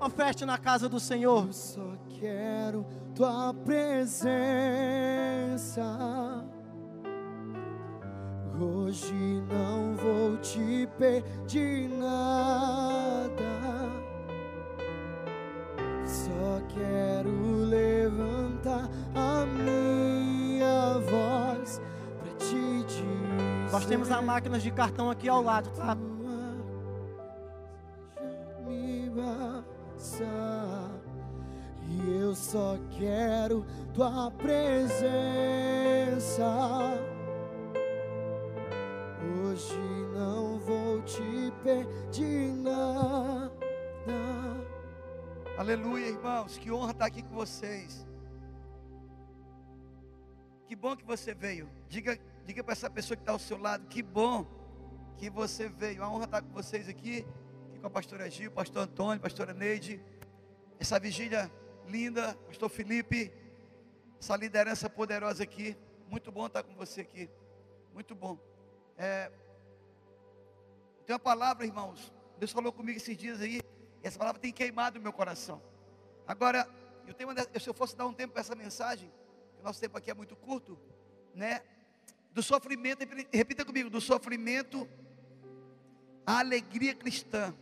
[0.00, 1.46] Oferte na casa do Senhor.
[1.46, 4.26] Eu só quero tua presença.
[8.58, 9.12] Hoje
[9.50, 13.26] não vou te pedir nada.
[16.06, 17.30] Só quero
[17.68, 21.80] levantar a minha voz
[22.20, 23.72] pra te dizer.
[23.72, 25.96] Nós temos a máquina de cartão aqui ao lado, tá?
[28.64, 30.24] Me basta,
[31.88, 35.04] e eu só quero tua presença.
[39.42, 39.78] Hoje
[40.14, 43.50] não vou te pedir nada.
[45.58, 46.58] Aleluia, irmãos.
[46.58, 48.06] Que honra estar aqui com vocês.
[50.66, 51.66] Que bom que você veio.
[51.88, 53.86] Diga, diga para essa pessoa que está ao seu lado.
[53.86, 54.46] Que bom
[55.16, 56.02] que você veio.
[56.02, 57.24] A honra estar com vocês aqui.
[57.70, 59.98] Aqui com a pastora Gil, pastor Antônio, pastora Neide.
[60.78, 61.50] Essa vigília
[61.86, 63.32] linda, pastor Felipe.
[64.20, 65.74] Essa liderança poderosa aqui.
[66.10, 67.30] Muito bom estar com você aqui.
[67.94, 68.38] Muito bom.
[68.98, 69.32] É,
[71.06, 72.12] tem uma palavra, irmãos.
[72.38, 73.62] Deus falou comigo esses dias aí.
[74.06, 75.60] Essa palavra tem queimado o meu coração.
[76.28, 76.68] Agora,
[77.08, 79.12] eu tenho uma, se eu fosse dar um tempo para essa mensagem,
[79.56, 80.78] que nosso tempo aqui é muito curto,
[81.34, 81.62] né?
[82.32, 84.88] Do sofrimento, repita comigo, do sofrimento
[86.24, 87.52] à alegria cristã.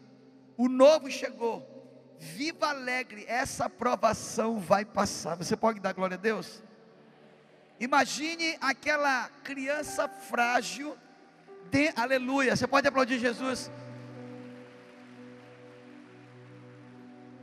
[0.56, 1.72] O novo chegou.
[2.18, 5.36] Viva alegre, essa aprovação vai passar.
[5.36, 6.62] Você pode dar glória a Deus?
[7.80, 10.96] Imagine aquela criança frágil,
[11.70, 12.54] de, aleluia.
[12.54, 13.70] Você pode aplaudir Jesus?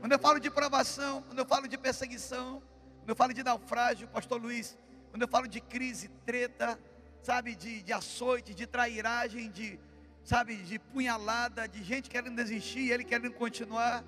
[0.01, 2.59] Quando eu falo de provação, quando eu falo de perseguição,
[2.97, 4.75] quando eu falo de naufrágio, pastor Luiz,
[5.11, 6.79] quando eu falo de crise, treta,
[7.21, 9.79] sabe, de, de açoite, de trairagem, de,
[10.23, 14.03] sabe, de punhalada, de gente querendo desistir, ele querendo continuar.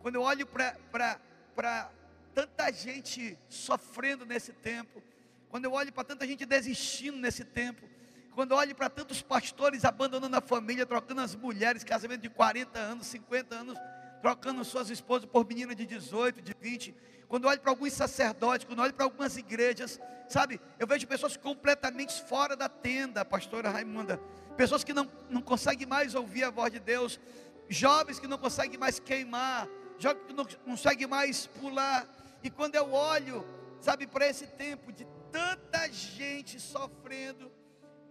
[0.00, 1.90] Quando eu olho para
[2.34, 5.02] tanta gente sofrendo nesse tempo,
[5.50, 7.86] quando eu olho para tanta gente desistindo nesse tempo,
[8.34, 12.78] quando eu olho para tantos pastores abandonando a família, trocando as mulheres, casamento de 40
[12.78, 13.78] anos, 50 anos,
[14.24, 16.94] trocando suas esposas por meninas de 18, de 20.
[17.28, 20.00] Quando olho para alguns sacerdotes, quando olho para algumas igrejas,
[20.30, 24.18] sabe, eu vejo pessoas completamente fora da tenda, pastora Raimunda,
[24.56, 27.20] pessoas que não, não conseguem mais ouvir a voz de Deus,
[27.68, 29.68] jovens que não conseguem mais queimar,
[29.98, 32.08] jovens que não conseguem mais pular.
[32.42, 33.46] E quando eu olho,
[33.78, 37.52] sabe, para esse tempo de tanta gente sofrendo,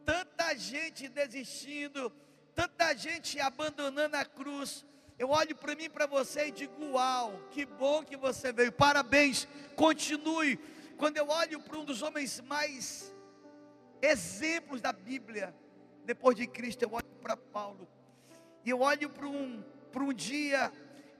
[0.06, 2.14] tanta gente desistindo,
[2.54, 4.86] tanta gente abandonando a cruz,
[5.18, 9.48] eu olho para mim, para você e digo: Uau, que bom que você veio, parabéns,
[9.76, 10.58] continue.
[10.98, 13.14] Quando eu olho para um dos homens mais
[14.02, 15.56] exemplos da Bíblia,
[16.06, 17.88] depois de Cristo, eu olho para Paulo,
[18.66, 20.72] e eu olho para um, para um dia,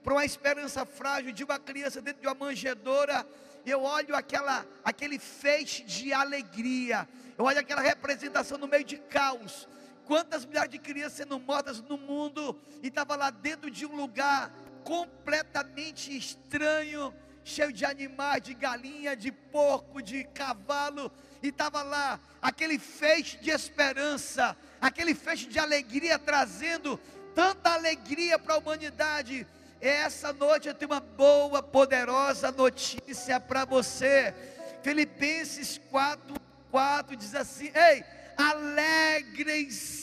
[0.02, 3.26] para uma esperança frágil de uma criança dentro de uma manjedoura,
[3.64, 9.66] eu olho aquela, aquele feixe de alegria, eu olho aquela representação no meio de caos,
[10.06, 14.52] Quantas milhares de crianças sendo mortas no mundo e estava lá dentro de um lugar
[14.84, 21.10] completamente estranho, cheio de animais, de galinha, de porco, de cavalo,
[21.42, 26.98] e estava lá aquele feixe de esperança, aquele feixe de alegria, trazendo
[27.34, 29.46] tanta alegria para a humanidade.
[29.80, 34.34] Essa noite eu tenho uma boa, poderosa notícia para você.
[34.82, 36.34] Filipenses 4,
[36.70, 38.04] 4 diz assim: Ei,
[38.36, 39.94] alegrem-se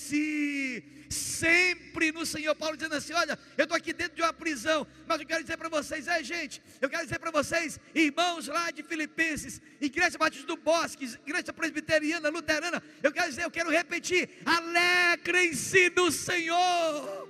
[1.10, 2.56] sempre no Senhor.
[2.56, 5.58] Paulo dizendo assim: Olha, eu estou aqui dentro de uma prisão, mas eu quero dizer
[5.58, 10.48] para vocês, é gente, eu quero dizer para vocês, irmãos lá de Filipenses, Igreja Batista
[10.48, 17.30] do Bosque, Igreja Presbiteriana, Luterana, eu quero dizer, eu quero repetir: alegrem-se no Senhor.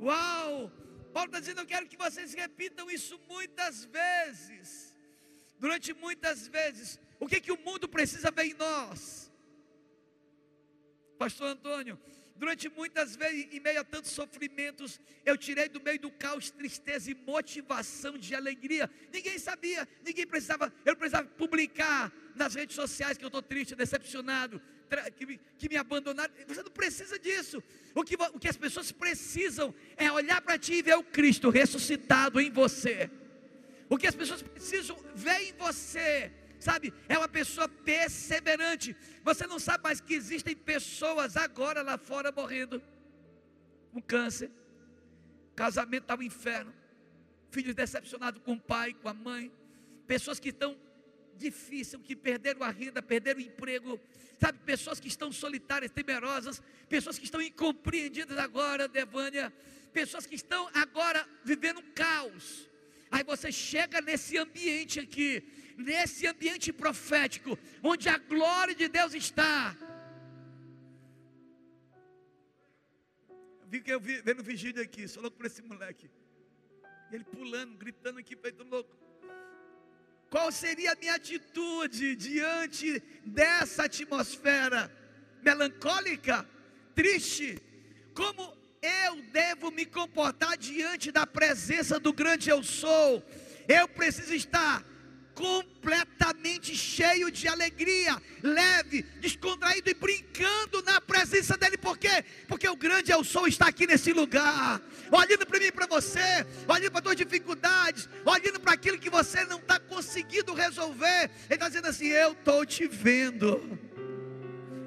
[0.00, 0.70] Uau!
[1.12, 4.68] Paulo está dizendo: Eu quero que vocês repitam isso muitas vezes,
[5.58, 6.98] durante muitas vezes.
[7.24, 9.32] O que, que o mundo precisa ver em nós?
[11.18, 11.98] Pastor Antônio,
[12.36, 17.10] durante muitas vezes, em meio a tantos sofrimentos, eu tirei do meio do caos tristeza
[17.10, 18.90] e motivação de alegria.
[19.10, 24.60] Ninguém sabia, ninguém precisava, eu precisava publicar nas redes sociais que eu estou triste, decepcionado,
[25.16, 26.30] que me, que me abandonaram.
[26.46, 27.62] Você não precisa disso.
[27.94, 31.48] O que, o que as pessoas precisam é olhar para ti e ver o Cristo
[31.48, 33.10] ressuscitado em você.
[33.88, 36.30] O que as pessoas precisam ver em você
[36.64, 36.94] sabe?
[37.08, 38.96] É uma pessoa perseverante.
[39.22, 42.82] Você não sabe mais que existem pessoas agora lá fora morrendo
[43.92, 44.50] com câncer,
[45.54, 46.74] casamento está no inferno,
[47.50, 49.52] filhos decepcionados com o pai, com a mãe,
[50.06, 50.76] pessoas que estão
[51.36, 54.00] difícil, que perderam a renda, perderam o emprego,
[54.40, 54.58] sabe?
[54.64, 59.52] Pessoas que estão solitárias, temerosas, pessoas que estão incompreendidas agora, Devânia,
[59.92, 62.68] pessoas que estão agora vivendo um caos.
[63.14, 65.30] Aí você chega nesse ambiente aqui,
[65.88, 69.76] nesse ambiente profético, onde a glória de Deus está.
[73.70, 76.10] Vi que eu vi vendo vigília aqui, sou louco por esse moleque.
[77.12, 78.92] Ele pulando, gritando aqui, feito louco.
[80.28, 84.80] Qual seria a minha atitude diante dessa atmosfera
[85.40, 86.44] melancólica,
[86.96, 87.62] triste?
[88.12, 88.42] Como
[88.84, 93.22] eu devo me comportar diante da presença do grande eu sou?
[93.66, 94.84] Eu preciso estar
[95.34, 101.76] completamente cheio de alegria, leve, descontraído e brincando na presença dele.
[101.76, 102.24] Por quê?
[102.46, 104.80] Porque o grande eu sou está aqui nesse lugar,
[105.10, 109.10] olhando para mim e para você, olhando para as tuas dificuldades, olhando para aquilo que
[109.10, 111.30] você não está conseguindo resolver.
[111.46, 113.78] Ele está dizendo assim: Eu estou te vendo,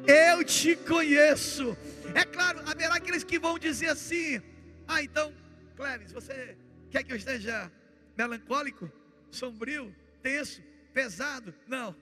[0.08, 1.76] eu te conheço.
[2.22, 4.42] É claro, haverá aqueles que vão dizer assim:
[4.88, 5.28] Ah, então,
[5.76, 6.58] Cleves, você
[6.92, 7.72] quer que eu esteja
[8.18, 8.92] melancólico,
[9.30, 9.86] sombrio?
[10.28, 10.62] tenso,
[10.94, 11.54] pesado.
[11.68, 11.96] Não.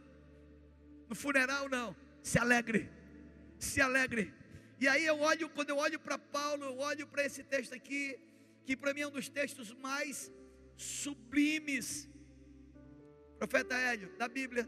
[1.09, 1.95] No funeral, não.
[2.23, 2.89] Se alegre.
[3.59, 4.33] Se alegre.
[4.79, 8.19] E aí eu olho, quando eu olho para Paulo, eu olho para esse texto aqui,
[8.65, 10.31] que para mim é um dos textos mais
[10.75, 12.09] sublimes.
[13.37, 14.67] Profeta Hélio, da Bíblia.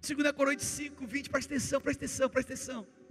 [0.00, 3.01] 2 Coríntios 5, 20, presta atenção, presta atenção, presta atenção.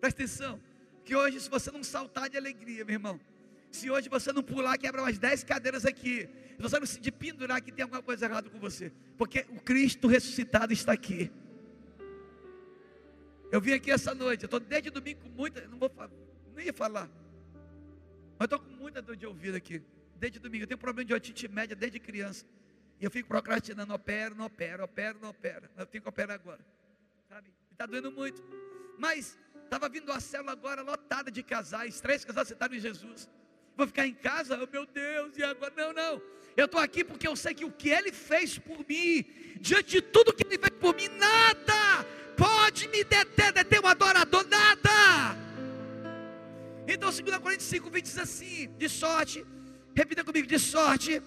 [0.00, 0.60] Presta atenção.
[1.04, 3.20] Que hoje, se você não saltar de alegria, meu irmão,
[3.70, 6.28] se hoje você não pular, quebra umas 10 cadeiras aqui.
[6.56, 8.92] Se você não se de pendurar, que tem alguma coisa errada com você.
[9.16, 11.30] Porque o Cristo ressuscitado está aqui.
[13.50, 14.44] Eu vim aqui essa noite.
[14.44, 15.66] Eu estou desde domingo com muita.
[15.68, 15.90] Não vou.
[16.54, 17.08] Nem ia falar.
[18.38, 19.82] Mas estou com muita dor de ouvido aqui.
[20.16, 20.64] Desde domingo.
[20.64, 22.44] Eu tenho problema de otite média desde criança.
[23.00, 23.94] E eu fico procrastinando.
[23.94, 25.68] Opero, não opero, opero, não opero.
[25.76, 26.60] Eu tenho que operar agora.
[27.28, 27.50] Sabe?
[27.70, 28.42] Está doendo muito.
[28.98, 29.38] Mas
[29.68, 32.00] estava vindo a célula agora lotada de casais.
[32.00, 33.28] Três casais sentaram em Jesus
[33.78, 35.72] vou ficar em casa, oh, meu Deus, e agora?
[35.76, 36.20] Não, não.
[36.56, 39.24] Eu estou aqui porque eu sei que o que Ele fez por mim,
[39.60, 42.04] diante de tudo que Ele fez por mim, nada
[42.36, 45.38] pode me deter, deter um adorador, nada.
[46.88, 49.46] Então, 2 Coríntios 5, 20 diz assim: de sorte,
[49.94, 51.22] repita comigo, de sorte,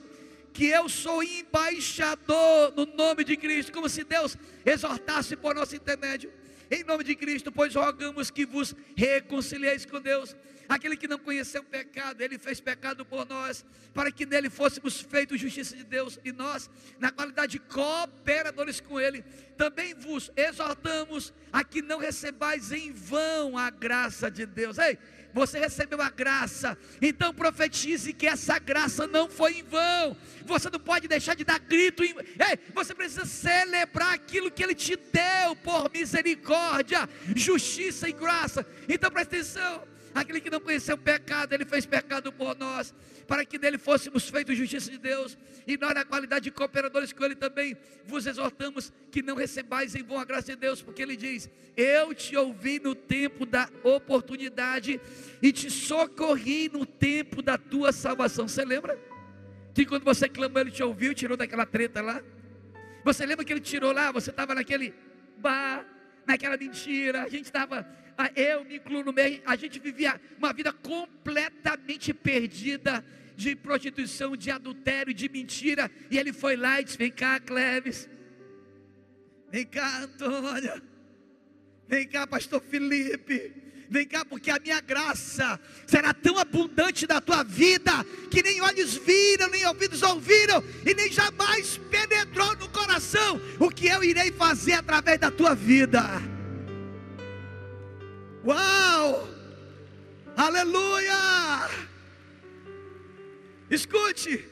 [0.52, 6.34] que eu sou embaixador no nome de Cristo, como se Deus exortasse por nosso intermédio.
[6.72, 10.36] Em nome de Cristo, pois rogamos que vos reconcilieis com Deus
[10.74, 15.02] aquele que não conheceu o pecado, ele fez pecado por nós, para que nele fôssemos
[15.02, 19.22] feitos justiça de Deus, e nós, na qualidade de cooperadores com ele,
[19.58, 24.78] também vos exortamos a que não recebais em vão a graça de Deus.
[24.78, 24.98] Ei,
[25.34, 30.18] você recebeu a graça, então profetize que essa graça não foi em vão.
[30.46, 32.04] Você não pode deixar de dar grito.
[32.04, 32.16] Em...
[32.18, 38.66] Ei, você precisa celebrar aquilo que Ele te deu por misericórdia, justiça e graça.
[38.88, 39.92] Então presta atenção.
[40.14, 42.94] Aquele que não conheceu o pecado, ele fez pecado por nós,
[43.28, 47.24] para que nele fôssemos feitos justiça de Deus, e nós, na qualidade de cooperadores com
[47.24, 51.16] Ele também, vos exortamos que não recebais em vão a graça de Deus, porque Ele
[51.16, 55.00] diz: Eu te ouvi no tempo da oportunidade
[55.42, 58.48] e te socorri no tempo da tua salvação.
[58.48, 59.00] Você lembra?
[59.74, 62.22] Que quando você clamou, Ele te ouviu, tirou daquela treta lá.
[63.06, 64.12] Você lembra que Ele tirou lá?
[64.12, 64.94] Você estava naquele
[65.38, 65.86] bar,
[66.26, 67.88] naquela mentira, a gente estava
[68.36, 73.04] eu me incluo no meio, a gente vivia uma vida completamente perdida
[73.36, 78.10] de prostituição, de adultério, de mentira, e ele foi lá e disse: Vem cá, Cleves,
[79.52, 80.82] vem cá, Antônia,
[81.88, 83.54] vem cá, Pastor Felipe,
[83.90, 88.96] vem cá, porque a minha graça será tão abundante na tua vida, que nem olhos
[88.96, 94.74] viram, nem ouvidos ouviram, e nem jamais penetrou no coração o que eu irei fazer
[94.74, 96.02] através da tua vida.
[98.44, 99.28] Uau!
[100.36, 101.70] Aleluia!
[103.70, 104.44] Escute,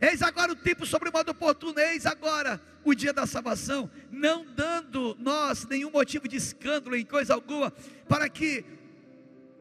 [0.00, 4.44] eis agora o tempo sobre o modo oportuno, eis agora o dia da salvação, não
[4.44, 7.70] dando nós nenhum motivo de escândalo em coisa alguma,
[8.08, 8.64] para que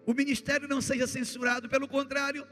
[0.05, 2.45] o ministério não seja censurado, pelo contrário,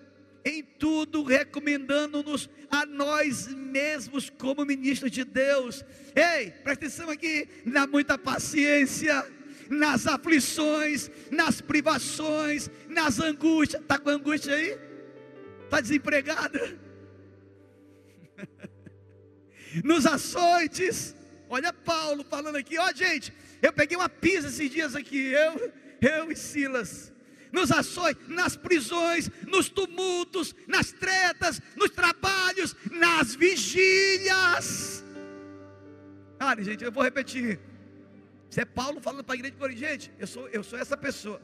[0.45, 5.83] em tudo recomendando-nos a nós mesmos como ministros de Deus.
[6.15, 9.25] Ei, presta atenção aqui, dá muita paciência
[9.69, 13.81] nas aflições, nas privações, nas angústias.
[13.81, 14.77] Está com angústia aí?
[15.65, 16.77] Está desempregada?
[19.83, 21.15] Nos açoites.
[21.47, 26.31] Olha Paulo falando aqui, ó gente, eu peguei uma pisa esses dias aqui, eu, eu
[26.31, 27.11] e Silas.
[27.51, 35.03] Nos ações, nas prisões, nos tumultos, nas tretas, nos trabalhos, nas vigílias.
[36.39, 37.59] Ah, gente, eu vou repetir.
[38.49, 40.97] Isso é Paulo falando para a igreja de Corinto, gente, eu sou, eu sou essa
[40.97, 41.41] pessoa.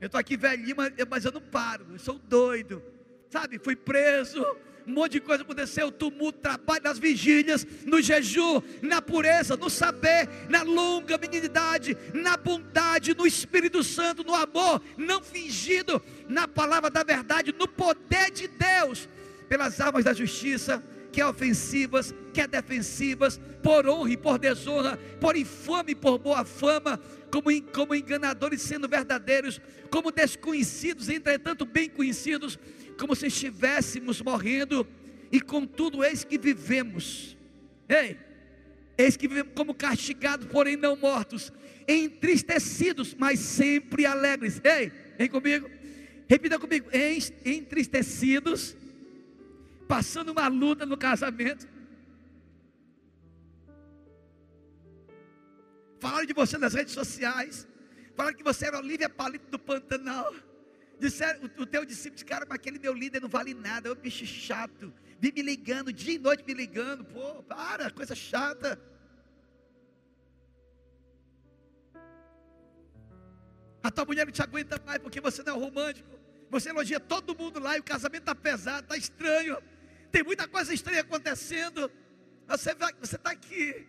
[0.00, 2.82] Eu estou aqui velhinho, mas, mas eu não paro, eu sou doido.
[3.30, 4.44] Sabe, fui preso,
[4.86, 10.28] um monte de coisa aconteceu, tumulto, trabalho nas vigílias, no jejum, na pureza, no saber,
[10.48, 17.02] na longa benignidade, na bondade, no Espírito Santo, no amor, não fingido, na palavra da
[17.02, 19.08] verdade, no poder de Deus,
[19.48, 20.82] pelas armas da justiça,
[21.14, 27.00] quer ofensivas, quer defensivas, por honra e por desonra, por infame e por boa fama,
[27.30, 29.60] como, como enganadores sendo verdadeiros,
[29.90, 32.58] como desconhecidos, entretanto bem conhecidos,
[32.98, 34.86] como se estivéssemos morrendo,
[35.30, 37.36] e contudo, eis que vivemos.
[37.88, 38.16] Ei,
[38.98, 41.52] eis que vivemos como castigados, porém não mortos,
[41.86, 44.60] entristecidos, mas sempre alegres.
[44.64, 45.70] Ei, vem comigo,
[46.28, 46.88] repita comigo:
[47.44, 48.76] entristecidos,
[49.94, 51.68] passando uma luta no casamento.
[56.00, 57.68] Falaram de você nas redes sociais.
[58.16, 60.34] Falaram que você era Olivia Palito do Pantanal.
[60.98, 63.94] Disseram, o, o teu discípulo cara, mas aquele meu líder não vale nada, é um
[63.94, 64.92] bicho chato.
[65.22, 67.04] Me ligando, dia e noite me ligando.
[67.04, 68.80] Pô, para, coisa chata.
[73.80, 76.18] A tua mulher não te aguenta mais porque você não é romântico.
[76.50, 79.56] Você elogia todo mundo lá e o casamento está pesado, está estranho.
[80.14, 81.90] Tem muita coisa estranha acontecendo.
[82.46, 83.84] Você está aqui.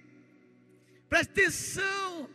[1.07, 2.27] Preste atenção.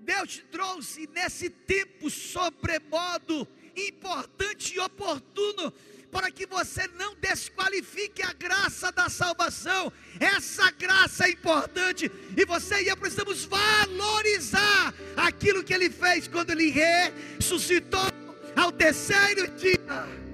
[0.00, 3.46] Deus te trouxe nesse tempo sobremodo
[3.76, 5.72] importante e oportuno
[6.10, 9.92] para que você não desqualifique a graça da salvação.
[10.18, 16.50] Essa graça é importante e você e eu precisamos valorizar aquilo que ele fez quando
[16.50, 18.10] ele ressuscitou
[18.56, 20.25] ao terceiro dia.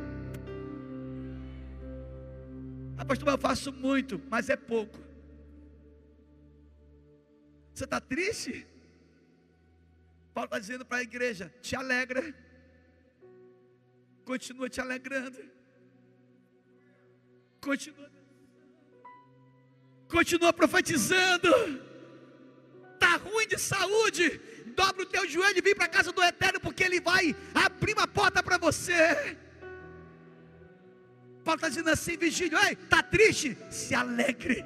[3.05, 4.99] Pastor, eu faço muito, mas é pouco.
[7.75, 8.67] Você está triste?
[10.35, 12.35] Paulo está dizendo para a igreja: te alegra,
[14.25, 15.39] continua te alegrando,
[17.61, 18.11] continua,
[20.09, 21.51] continua profetizando.
[22.95, 24.39] Está ruim de saúde,
[24.77, 27.95] dobra o teu joelho e vem para a casa do Eterno, porque Ele vai abrir
[27.95, 29.37] uma porta para você.
[31.45, 33.57] Paulo está dizendo assim, Vigílio, ei, está triste?
[33.71, 34.65] Se alegre.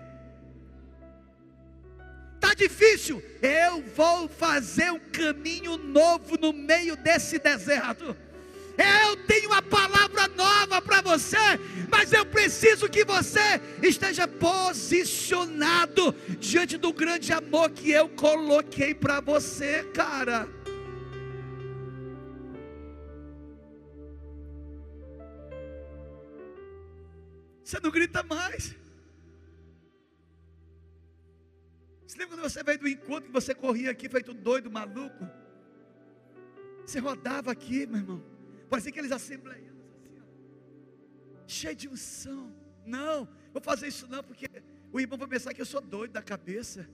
[2.34, 8.16] Está difícil, eu vou fazer um caminho novo no meio desse deserto.
[8.78, 11.58] Eu tenho uma palavra nova para você,
[11.90, 19.20] mas eu preciso que você esteja posicionado diante do grande amor que eu coloquei para
[19.20, 20.46] você, cara.
[27.66, 28.76] Você não grita mais.
[32.06, 35.28] Você lembra quando você veio do encontro que você corria aqui feito doido, maluco?
[36.84, 38.24] Você rodava aqui, meu irmão.
[38.70, 42.54] Parecia aqueles assembleianos assim, ó, cheio de unção.
[42.86, 44.48] Não, vou fazer isso não, porque
[44.92, 46.88] o irmão vai pensar que eu sou doido da cabeça.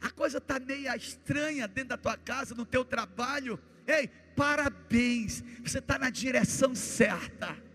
[0.00, 3.60] A coisa está meio estranha dentro da tua casa, no teu trabalho.
[3.86, 7.67] Ei, parabéns, você está na direção certa.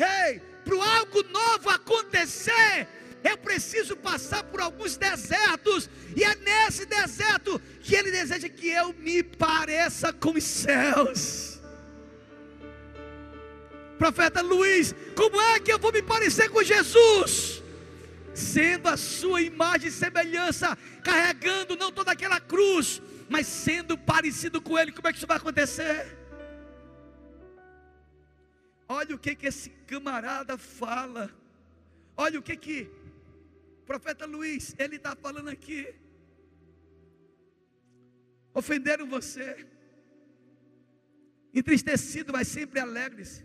[0.00, 2.88] Ei, para algo novo acontecer,
[3.22, 8.94] eu preciso passar por alguns desertos, e é nesse deserto que Ele deseja que eu
[8.94, 11.60] me pareça com os céus.
[13.98, 17.62] Profeta Luiz, como é que eu vou me parecer com Jesus?
[18.32, 24.78] Sendo a sua imagem e semelhança, carregando não toda aquela cruz, mas sendo parecido com
[24.78, 26.19] Ele, como é que isso vai acontecer?
[28.92, 31.32] Olha o que que esse camarada fala.
[32.16, 32.90] Olha o que que
[33.82, 35.94] o profeta Luiz, ele está falando aqui.
[38.52, 39.64] Ofenderam você.
[41.54, 43.44] Entristecido, mas sempre alegres.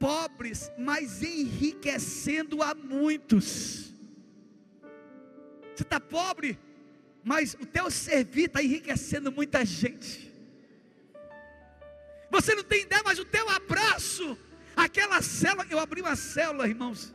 [0.00, 3.94] Pobres, mas enriquecendo a muitos.
[5.76, 6.58] Você está pobre,
[7.22, 10.28] mas o teu servir está enriquecendo muita gente.
[12.32, 14.36] Você não tem ideia, mas o teu abraço
[14.76, 17.14] Aquela célula, eu abri uma célula, irmãos,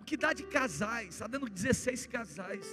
[0.00, 2.66] o que dá de casais, está dando 16 casais.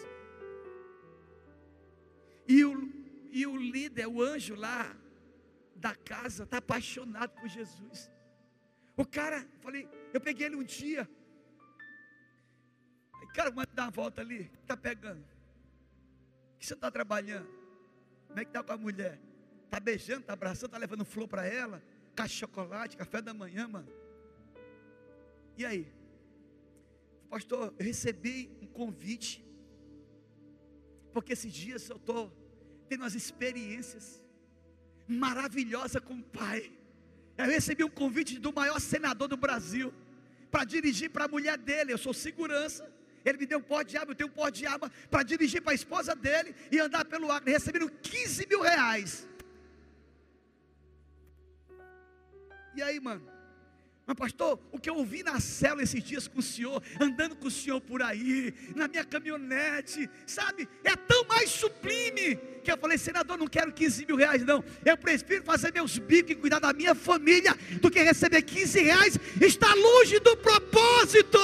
[2.48, 2.92] E o,
[3.32, 4.96] e o líder, o anjo lá
[5.76, 8.12] da casa, está apaixonado por Jesus.
[8.96, 11.10] O cara, falei, eu peguei ele um dia.
[13.36, 15.20] Cara, manda dar uma volta ali, está pegando.
[15.20, 17.50] O que você está trabalhando?
[18.28, 19.20] Como é que está com a mulher?
[19.66, 21.84] Está beijando, está abraçando, está levando flor para ela?
[22.16, 23.92] Caixa de chocolate, café da manhã, mano.
[25.58, 25.84] E aí?
[27.30, 29.44] Pastor, eu recebi um convite.
[31.14, 32.32] Porque esses dias eu estou
[32.90, 34.24] tendo umas experiências
[35.08, 36.72] maravilhosas com o Pai.
[37.38, 39.94] Eu recebi um convite do maior senador do Brasil
[40.50, 41.92] para dirigir para a mulher dele.
[41.92, 42.84] Eu sou segurança.
[43.26, 45.62] Ele me deu um pó de arma, eu tenho um pó de arma para dirigir
[45.62, 49.28] para a esposa dele e andar pelo Acre, recebendo 15 mil reais.
[52.76, 53.36] E aí, mano?
[54.06, 57.48] Mas, pastor, o que eu ouvi na cela esses dias com o senhor, andando com
[57.48, 63.00] o senhor por aí, na minha caminhonete, sabe, é tão mais sublime, que eu falei,
[63.00, 64.64] senador, não quero 15 mil reais, não.
[64.86, 69.20] Eu prefiro fazer meus bicos e cuidar da minha família, do que receber 15 reais,
[69.42, 71.40] está longe do propósito.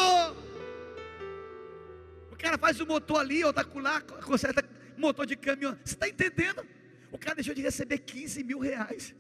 [2.32, 4.64] O cara faz o motor ali, ou tá lá, conserta
[4.98, 5.76] motor de caminhão.
[5.84, 6.64] Você está entendendo?
[7.12, 9.16] O cara deixou de receber 15 mil reais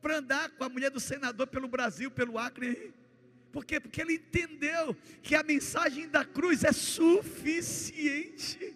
[0.00, 2.92] para andar com a mulher do senador pelo Brasil, pelo Acre.
[3.52, 3.80] Por quê?
[3.80, 8.74] Porque ele entendeu que a mensagem da cruz é suficiente.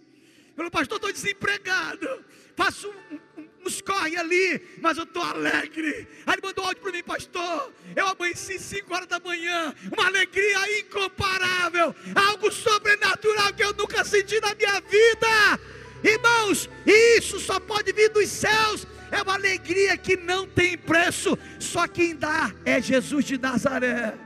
[0.57, 2.25] Falou, pastor, estou desempregado.
[2.55, 6.07] Faço um, um, uns corre ali, mas eu estou alegre.
[6.27, 7.73] Aí ele mandou áudio para mim, pastor.
[7.97, 9.75] Eu amanheci 5 horas da manhã.
[9.91, 11.95] Uma alegria incomparável.
[12.15, 15.61] Algo sobrenatural que eu nunca senti na minha vida.
[16.03, 18.87] Irmãos, isso só pode vir dos céus.
[19.11, 24.19] É uma alegria que não tem preço, só quem dá é Jesus de Nazaré.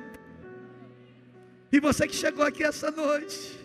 [1.72, 3.58] E você que chegou aqui essa noite,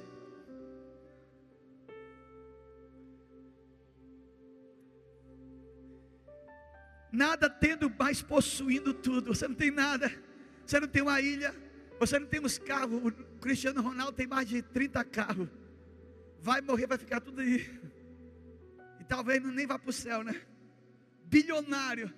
[7.11, 10.11] nada tendo mais possuindo tudo, você não tem nada,
[10.65, 11.53] você não tem uma ilha,
[11.99, 15.47] você não tem uns carros, o Cristiano Ronaldo tem mais de 30 carros,
[16.41, 17.69] vai morrer, vai ficar tudo aí,
[19.11, 20.39] talvez nem vá para o céu, né?
[21.31, 22.13] bilionário.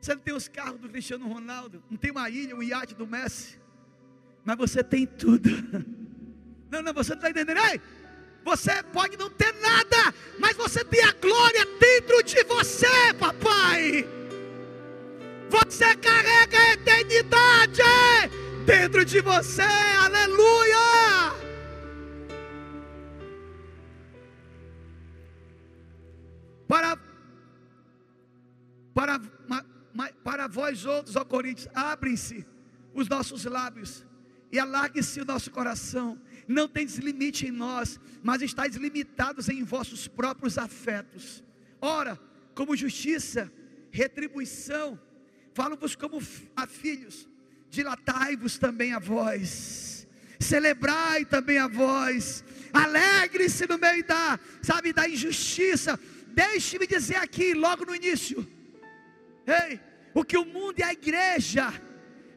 [0.00, 3.06] Você não tem os carros do Cristiano Ronaldo, não tem uma ilha, um iate do
[3.06, 3.58] Messi,
[4.44, 5.48] mas você tem tudo.
[6.68, 7.60] Não, não, você não está entendendo?
[7.70, 7.80] Ei,
[8.44, 14.04] você pode não ter nada, mas você tem a glória dentro de você, papai.
[15.48, 17.82] Você carrega a eternidade
[18.66, 21.45] dentro de você, aleluia.
[26.66, 26.96] Para,
[28.94, 29.20] para,
[30.24, 32.46] para vós outros, ó Coríntios, abrem-se
[32.92, 34.04] os nossos lábios
[34.50, 36.20] e alargue-se o nosso coração.
[36.48, 41.42] Não tendes limite em nós, mas estáis limitados em vossos próprios afetos.
[41.80, 42.18] Ora,
[42.54, 43.52] como justiça,
[43.90, 44.98] retribuição,
[45.54, 46.20] falo-vos como
[46.56, 47.28] a filhos,
[47.68, 50.06] dilatai-vos também a vós,
[50.38, 55.98] celebrai também a vós, alegre-se no meio da, sabe, da injustiça,
[56.36, 58.46] Deixe-me dizer aqui, logo no início.
[59.46, 59.80] Ei,
[60.12, 61.72] o que o mundo e a igreja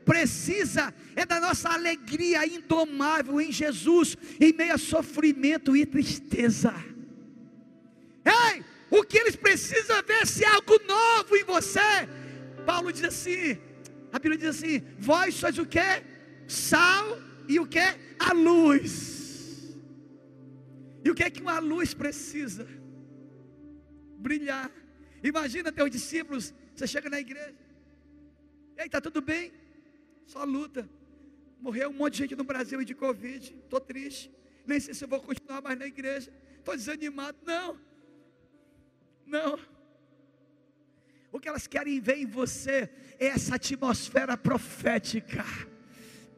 [0.06, 6.74] precisa é da nossa alegria indomável em Jesus, em meio a sofrimento e tristeza.
[8.24, 12.08] Ei, o que eles precisam é ver se há algo novo em você.
[12.66, 13.58] Paulo diz assim,
[14.14, 16.04] a Bíblia diz assim: vós sois o que?
[16.48, 17.20] Sal
[17.50, 17.80] e o que?
[18.18, 19.78] A luz.
[21.04, 22.79] E o que é que uma luz precisa?
[24.20, 24.72] Brilhar.
[25.24, 27.56] Imagina teus discípulos, você chega na igreja,
[28.78, 29.52] e aí está tudo bem,
[30.26, 30.88] só luta.
[31.60, 34.32] Morreu um monte de gente no Brasil de Covid, estou triste,
[34.66, 37.38] nem sei se vou continuar mais na igreja, estou desanimado.
[37.46, 37.80] Não,
[39.26, 39.60] não.
[41.32, 42.90] O que elas querem ver em você
[43.20, 45.44] é essa atmosfera profética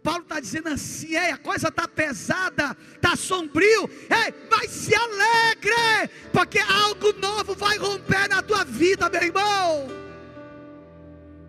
[0.03, 6.11] Paulo está dizendo assim: é, a coisa está pesada, está sombrio, é, mas se alegre,
[6.33, 9.87] porque algo novo vai romper na tua vida, meu irmão.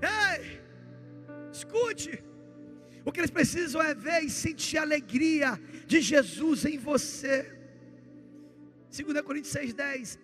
[0.02, 0.60] Ei,
[1.52, 2.22] escute,
[3.04, 7.58] o que eles precisam é ver e sentir a alegria de Jesus em você.
[8.90, 10.18] 2 Coríntios 6,10: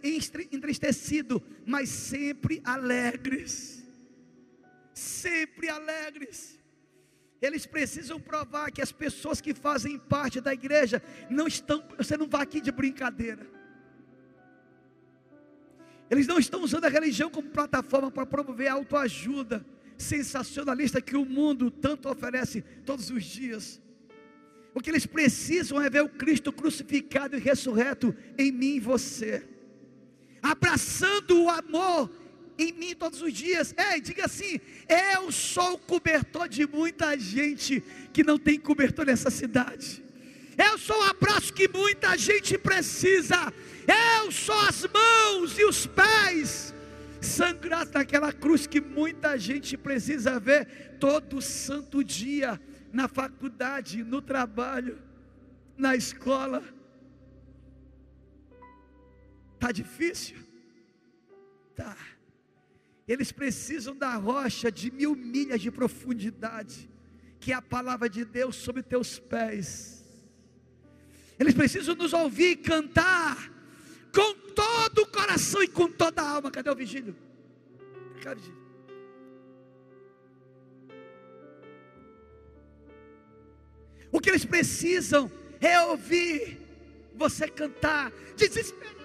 [0.53, 3.83] entristecido, mas sempre alegres.
[4.93, 6.58] Sempre alegres.
[7.41, 12.27] Eles precisam provar que as pessoas que fazem parte da igreja não estão, você não
[12.27, 13.47] vai aqui de brincadeira.
[16.11, 19.65] Eles não estão usando a religião como plataforma para promover a autoajuda
[19.97, 23.81] sensacionalista que o mundo tanto oferece todos os dias.
[24.75, 29.47] O que eles precisam é ver o Cristo crucificado e ressurreto em mim e você,
[30.41, 32.11] abraçando o amor
[32.59, 33.75] em mim todos os dias.
[33.77, 37.83] Ei, diga assim: eu sou o cobertor de muita gente
[38.13, 40.03] que não tem cobertor nessa cidade.
[40.59, 43.53] Eu sou o abraço que muita gente precisa.
[43.87, 46.75] Eu sou as mãos e os pés
[47.21, 52.61] sangrados naquela cruz que muita gente precisa ver todo santo dia
[52.93, 54.99] na faculdade, no trabalho,
[55.77, 56.63] na escola.
[59.61, 60.37] Tá difícil?
[61.75, 61.97] Tá
[63.09, 66.89] eles precisam da rocha de mil milhas de profundidade,
[67.41, 70.05] que é a palavra de Deus sobre teus pés.
[71.39, 73.51] Eles precisam nos ouvir cantar
[74.15, 76.51] com todo o coração e com toda a alma.
[76.51, 77.17] Cadê o vigílio?
[78.23, 78.59] Cadê
[84.11, 85.31] o que eles precisam
[85.61, 86.59] é ouvir
[87.15, 88.98] você cantar desesperado.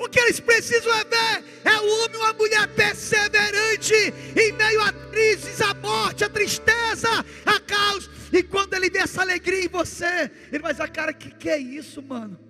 [0.00, 3.94] O que eles precisam é ver é um homem e uma mulher perseverante
[4.34, 7.10] em meio a crises, a morte, a tristeza,
[7.44, 8.08] a caos.
[8.32, 11.58] E quando ele vê essa alegria em você, ele vai dizer: Cara, que que é
[11.58, 12.40] isso, mano?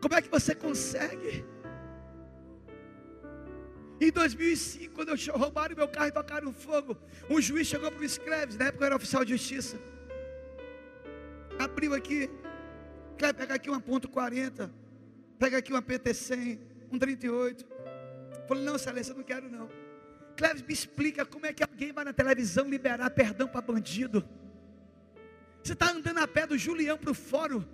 [0.00, 1.44] Como é que você consegue?
[4.00, 6.96] Em 2005, quando eu roubaram meu carro e tocaram fogo,
[7.28, 9.76] um juiz chegou para o Screves, na época eu era oficial de justiça.
[11.58, 12.30] Abriu aqui,
[13.18, 14.70] quer pegar aqui uma ponto .40,
[15.36, 17.66] pega aqui uma PT100, um 38.
[18.46, 19.68] Falei, não, excelência, não quero não.
[20.36, 24.26] Cleves, me explica como é que alguém vai na televisão liberar perdão para bandido.
[25.62, 27.64] Você está andando a pé do Julião para o fórum.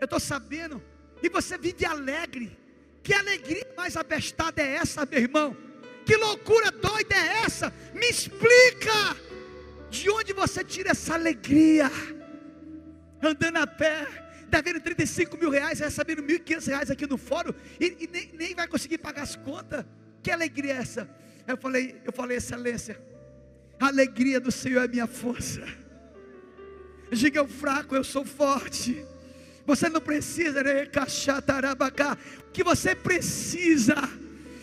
[0.00, 0.82] Eu estou sabendo.
[1.22, 2.58] E você vive alegre.
[3.02, 5.56] Que alegria mais abestada é essa, meu irmão?
[6.04, 7.72] Que loucura doida é essa?
[7.94, 9.16] Me explica.
[9.88, 11.90] De onde você tira essa alegria?
[13.22, 14.06] Andando a pé,
[14.50, 18.66] devendo 35 mil reais, recebendo 1.500 reais aqui no fórum, e, e nem, nem, vai
[18.66, 19.84] conseguir pagar as contas.
[20.22, 21.08] Que alegria é essa?
[21.46, 23.00] Eu falei, eu falei, excelência,
[23.78, 25.62] a alegria do Senhor é minha força.
[27.10, 29.04] Diga o fraco, eu sou forte.
[29.66, 32.18] Você não precisa recachatarabacar.
[32.48, 33.96] O que você precisa,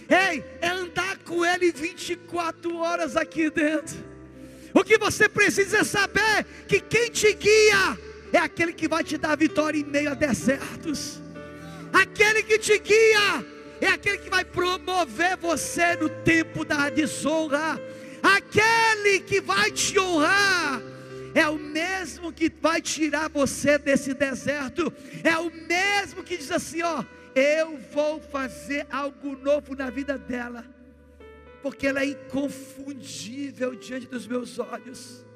[0.10, 3.98] ei, é andar com Ele 24 horas aqui dentro.
[4.74, 7.98] O que você precisa é saber que quem te guia
[8.32, 11.22] é aquele que vai te dar vitória em meio a desertos.
[11.94, 13.46] Aquele que te guia
[13.80, 17.80] é aquele que vai promover você no tempo da desonra.
[18.22, 20.82] Aquele que vai te honrar
[21.34, 24.92] é o mesmo que vai tirar você desse deserto.
[25.24, 27.04] É o mesmo que diz assim: ó,
[27.34, 30.66] eu vou fazer algo novo na vida dela,
[31.62, 35.27] porque ela é inconfundível diante dos meus olhos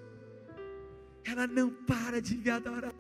[1.25, 2.93] ela não para de me adorar,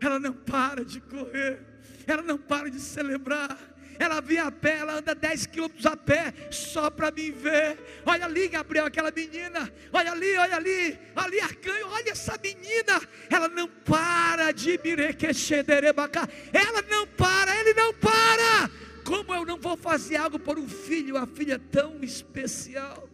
[0.00, 1.60] ela não para de correr,
[2.06, 3.58] ela não para de celebrar.
[3.98, 7.76] Ela vem a pé, ela anda 10 quilômetros a pé, só para me ver.
[8.06, 9.72] Olha ali, Gabriel, aquela menina.
[9.92, 13.00] Olha ali, olha ali, ali, Arcanho, olha essa menina.
[13.28, 16.28] Ela não para de me requexederebacá.
[16.52, 18.70] Ela não para, ele não para.
[19.04, 23.07] Como eu não vou fazer algo por um filho, uma filha tão especial?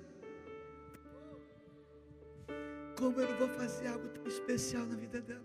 [2.97, 5.45] Como eu não vou fazer algo tão especial na vida dela?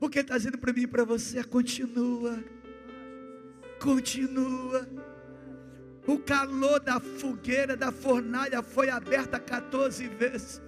[0.00, 2.42] O que está dizendo para mim e para você é continua.
[3.80, 4.88] Continua.
[6.06, 10.63] O calor da fogueira, da fornalha foi aberta 14 vezes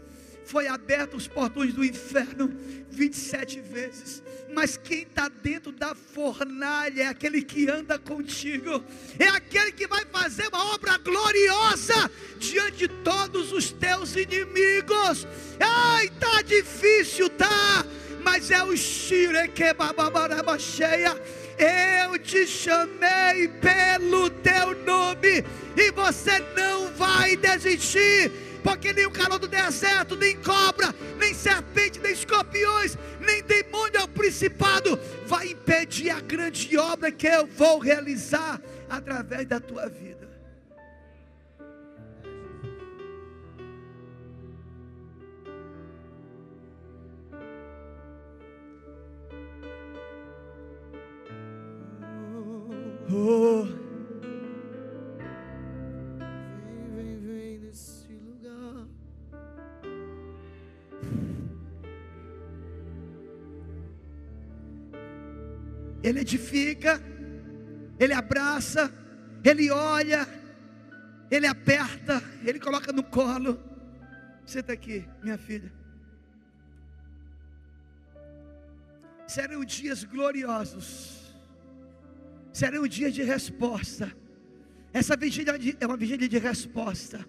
[0.46, 2.48] foi aberto os portões do inferno
[2.88, 4.22] 27 vezes.
[4.54, 8.82] Mas quem está dentro da fornalha é aquele que anda contigo,
[9.18, 15.26] é aquele que vai fazer uma obra gloriosa diante de todos os teus inimigos.
[15.58, 17.84] Ai, tá difícil, tá?
[18.22, 19.64] Mas é o Shire que
[20.58, 21.20] cheia.
[21.58, 25.44] Eu te chamei pelo teu nome
[25.76, 32.00] e você não vai desistir porque nem o calor do deserto, nem cobra, nem serpente,
[32.00, 38.60] nem escorpiões, nem demônio ao principado vai impedir a grande obra que eu vou realizar
[38.90, 40.26] através da tua vida.
[53.08, 53.85] Oh.
[66.02, 67.00] Ele edifica,
[67.98, 68.92] ele abraça,
[69.44, 70.26] ele olha,
[71.30, 73.58] ele aperta, ele coloca no colo.
[74.44, 75.72] Senta aqui, minha filha.
[79.26, 81.34] Serão dias gloriosos,
[82.52, 84.16] serão dias de resposta.
[84.92, 87.26] Essa vigília é uma vigília de resposta.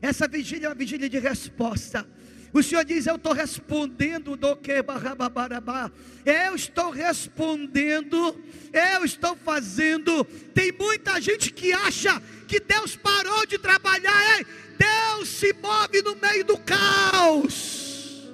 [0.00, 2.06] Essa vigília é uma vigília de resposta.
[2.54, 5.90] O Senhor diz: Eu estou respondendo do que barrababarabá.
[6.24, 8.40] Eu estou respondendo,
[8.72, 10.24] eu estou fazendo.
[10.54, 14.38] Tem muita gente que acha que Deus parou de trabalhar.
[14.38, 14.46] Ei,
[14.78, 18.32] Deus se move no meio do caos.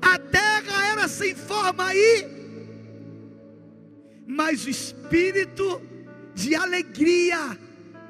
[0.00, 2.26] A terra era sem forma aí,
[4.26, 5.82] mas o espírito
[6.34, 7.58] de alegria,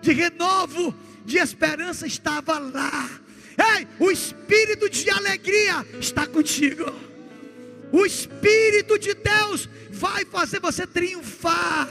[0.00, 3.27] de renovo, de esperança estava lá
[3.58, 6.84] Ei, o espírito de alegria está contigo.
[7.90, 11.88] O espírito de Deus vai fazer você triunfar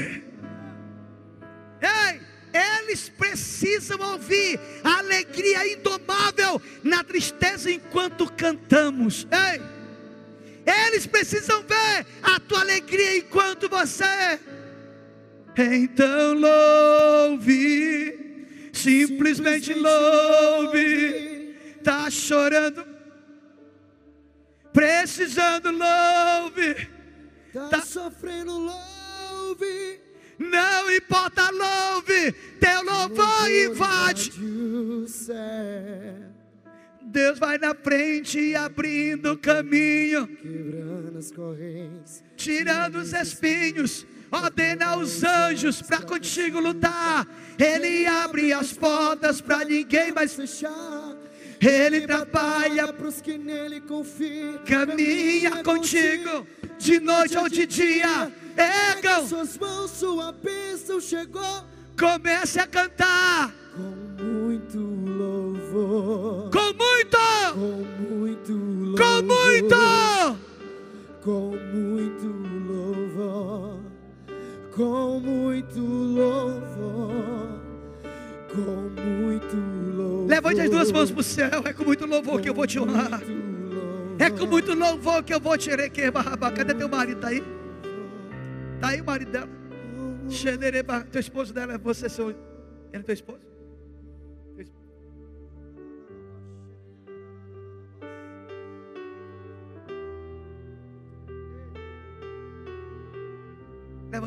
[1.81, 2.21] Ei,
[2.53, 9.27] eles precisam ouvir a alegria indomável na tristeza enquanto cantamos.
[9.29, 9.61] Ei,
[10.87, 14.39] eles precisam ver a tua alegria enquanto você.
[15.57, 18.26] Então louve
[18.77, 21.55] Simplesmente louve.
[21.83, 22.85] Tá chorando.
[24.71, 26.87] Precisando louve.
[27.51, 29.99] Tá, tá sofrendo louve.
[30.37, 32.31] Não importa louve.
[32.59, 34.31] Teu louvor invade.
[37.01, 45.23] Deus vai na frente abrindo o caminho, quebrando as correntes, tirando os espinhos ordena aos
[45.23, 47.27] anjos para contigo lutar.
[47.57, 51.15] Ele abre as portas para ninguém mais fechar.
[51.59, 54.59] Ele trabalha para os que nele confiam.
[54.65, 56.45] Caminha contigo
[56.77, 58.31] de noite ou de dia.
[58.55, 61.65] Ergam suas mãos, sua bênção chegou.
[61.97, 66.51] Comece a cantar com muito louvor.
[66.51, 67.17] Com muito.
[67.53, 68.97] Com muito louvor.
[68.97, 69.77] Com muito.
[71.23, 72.27] Com muito
[72.67, 73.76] louvor
[74.77, 77.59] com muito louvor,
[78.53, 79.55] com muito
[79.97, 80.27] louvor.
[80.27, 82.79] Levante as duas mãos para o céu, é com muito louvor que eu vou te
[82.79, 83.19] honrar.
[84.19, 86.37] É com muito louvor que eu vou te requeimar.
[86.53, 87.17] Cadê teu marido?
[87.17, 87.43] Está aí?
[88.75, 89.49] Está aí o marido dela?
[91.11, 92.29] Teu esposo dela é você, seu.
[92.29, 92.37] Ele
[92.93, 93.56] é teu esposo?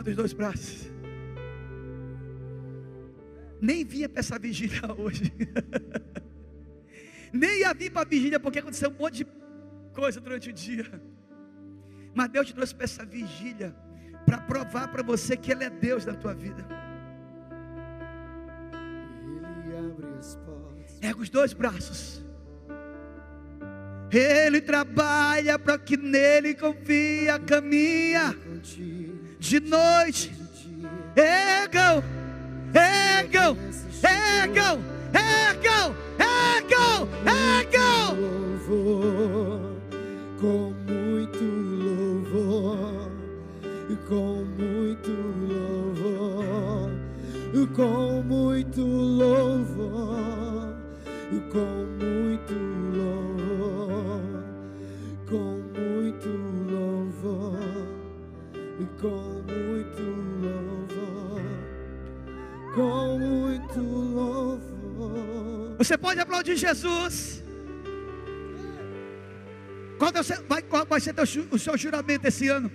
[0.00, 0.90] Levanta os dois braços.
[3.60, 5.30] Nem vinha para essa vigília hoje.
[7.32, 9.26] Nem ia vir para a vigília porque aconteceu um monte de
[9.92, 10.86] coisa durante o dia.
[12.14, 13.76] Mas Deus te trouxe para essa vigília
[14.24, 16.66] para provar para você que Ele é Deus na tua vida.
[18.72, 20.98] Ele abre as portas.
[21.02, 22.24] Erga os dois braços.
[24.10, 28.32] Ele trabalha para que nele confia, caminha.
[28.32, 30.32] Contigo de noite.
[31.16, 32.04] Ergam,
[32.74, 33.56] ergam,
[34.02, 34.78] ergam,
[35.12, 38.16] ergam, ergam, ergam.
[38.20, 39.76] Louvor,
[40.38, 41.44] com muito
[41.84, 43.10] louvor,
[44.08, 45.10] com muito
[45.48, 46.90] louvor,
[47.74, 49.79] com muito louvor,
[65.80, 67.42] Você pode aplaudir Jesus.
[69.98, 70.12] Qual,
[70.46, 72.70] vai, qual vai ser teu, o seu juramento esse ano?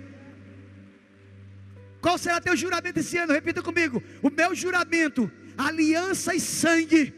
[2.00, 3.32] Qual será teu juramento esse ano?
[3.32, 4.02] Repita comigo.
[4.20, 7.14] O meu juramento, aliança e sangue,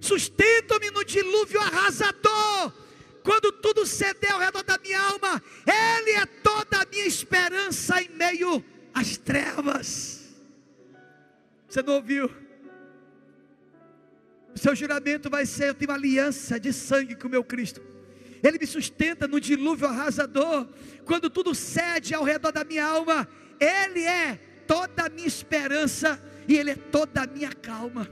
[0.00, 2.72] sustenta-me no dilúvio arrasador
[3.24, 8.08] quando tudo ceder ao redor da minha alma, Ele é toda a minha esperança em
[8.10, 8.64] meio
[8.94, 10.36] às trevas.
[11.68, 12.47] Você não ouviu?
[14.58, 17.80] Seu juramento vai ser: eu tenho aliança de sangue com o meu Cristo.
[18.42, 20.68] Ele me sustenta no dilúvio arrasador.
[21.04, 23.28] Quando tudo cede ao redor da minha alma,
[23.60, 24.36] Ele é
[24.66, 28.08] toda a minha esperança e Ele é toda a minha calma.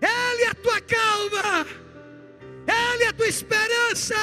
[0.00, 1.66] Ele é a tua calma.
[2.66, 4.14] Ele é a tua esperança.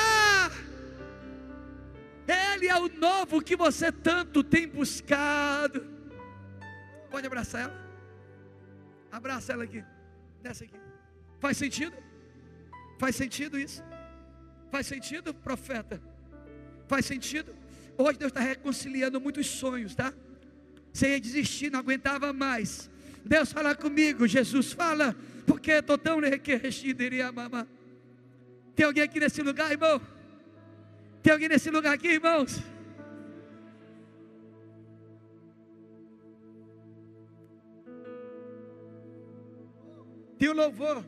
[2.27, 5.85] Ele é o novo que você tanto tem buscado.
[7.09, 7.85] Pode abraçar ela?
[9.11, 9.83] Abraça ela aqui.
[10.45, 10.75] Desce aqui.
[11.39, 11.95] Faz sentido?
[12.99, 13.83] Faz sentido isso?
[14.69, 15.99] Faz sentido, profeta?
[16.87, 17.55] Faz sentido?
[17.97, 20.13] Hoje Deus está reconciliando muitos sonhos, tá?
[20.93, 22.91] Você ia desistir, não aguentava mais.
[23.25, 25.15] Deus fala comigo, Jesus fala,
[25.47, 27.03] porque estou tão requerido,
[27.33, 27.65] mamar.
[28.75, 29.99] Tem alguém aqui nesse lugar, irmão?
[31.23, 32.61] Tem alguém nesse lugar aqui, irmãos?
[40.37, 41.03] Tem um louvor.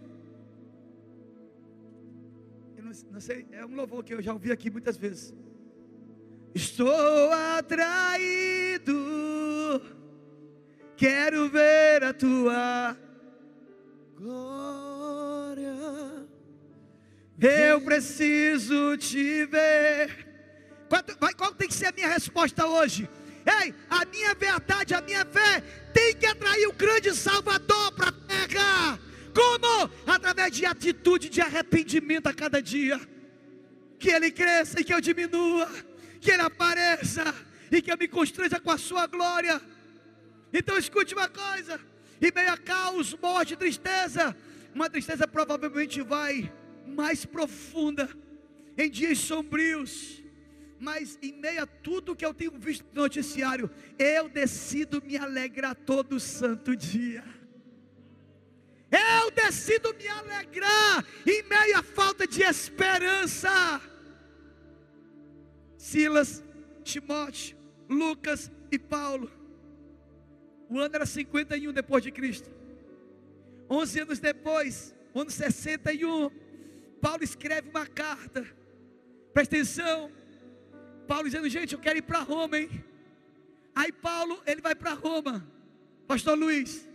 [2.75, 5.33] Eu não, não sei, é um louvor que eu já ouvi aqui muitas vezes.
[6.53, 8.93] Estou atraído,
[10.95, 12.97] quero ver a tua
[14.17, 15.75] Glória.
[17.39, 20.27] Eu preciso te ver.
[20.89, 21.03] Qual,
[21.35, 23.07] qual tem que ser a minha resposta hoje?
[23.45, 25.61] Ei, a minha verdade, a minha fé
[25.93, 28.99] tem que atrair o grande Salvador para a terra.
[29.37, 29.91] Como?
[30.07, 32.99] Através de atitude de arrependimento a cada dia.
[33.99, 35.69] Que ele cresça e que eu diminua.
[36.19, 37.23] Que ele apareça
[37.71, 39.61] e que eu me constranja com a sua glória.
[40.51, 41.79] Então escute uma coisa:
[42.19, 44.35] em meio a caos, morte, tristeza,
[44.73, 46.51] uma tristeza provavelmente vai
[46.87, 48.09] mais profunda,
[48.77, 50.23] em dias sombrios,
[50.79, 53.69] mas em meio a tudo que eu tenho visto no noticiário,
[53.99, 57.36] eu decido me alegrar todo santo dia.
[58.91, 63.81] Eu decido me alegrar em meio à falta de esperança.
[65.77, 66.43] Silas,
[66.83, 67.57] Timóteo,
[67.89, 69.29] Lucas e Paulo.
[70.69, 72.49] O ano era 51 depois de Cristo.
[73.69, 76.29] 11 anos depois, ano 61,
[77.01, 78.45] Paulo escreve uma carta.
[79.33, 80.11] Presta atenção.
[81.07, 82.83] Paulo dizendo, gente, eu quero ir para Roma, hein?
[83.75, 85.47] Aí Paulo, ele vai para Roma.
[86.07, 86.87] Pastor Luiz.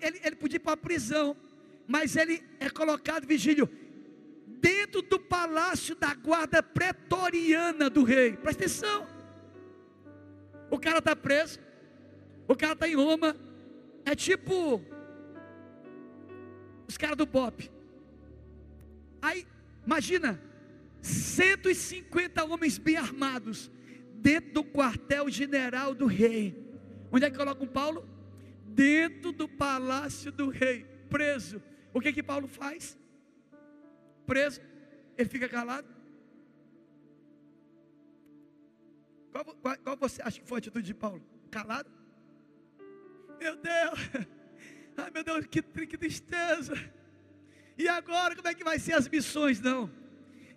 [0.00, 1.36] Ele, ele podia ir para a prisão,
[1.86, 3.68] mas ele é colocado, vigílio,
[4.46, 8.36] dentro do palácio da guarda pretoriana do rei.
[8.36, 9.06] Presta atenção.
[10.70, 11.60] O cara está preso.
[12.48, 13.36] O cara está em Roma.
[14.04, 14.82] É tipo
[16.88, 17.70] os caras do Bop.
[19.20, 19.46] Aí,
[19.84, 20.40] imagina,
[21.02, 23.70] 150 homens bem armados
[24.14, 26.64] dentro do quartel-general do rei.
[27.10, 28.08] Onde é que colocam Paulo?
[28.76, 31.62] Dentro do palácio do rei, preso.
[31.94, 32.98] O que que Paulo faz?
[34.26, 34.60] Preso,
[35.16, 35.88] ele fica calado.
[39.32, 41.22] Qual, qual- qual você acha que foi a atitude de Paulo?
[41.50, 41.90] Calado?
[43.40, 43.98] Meu Deus,
[44.96, 46.74] ai meu Deus, que, que tristeza.
[47.78, 49.60] E agora, como é que vai ser as missões?
[49.60, 49.90] Não.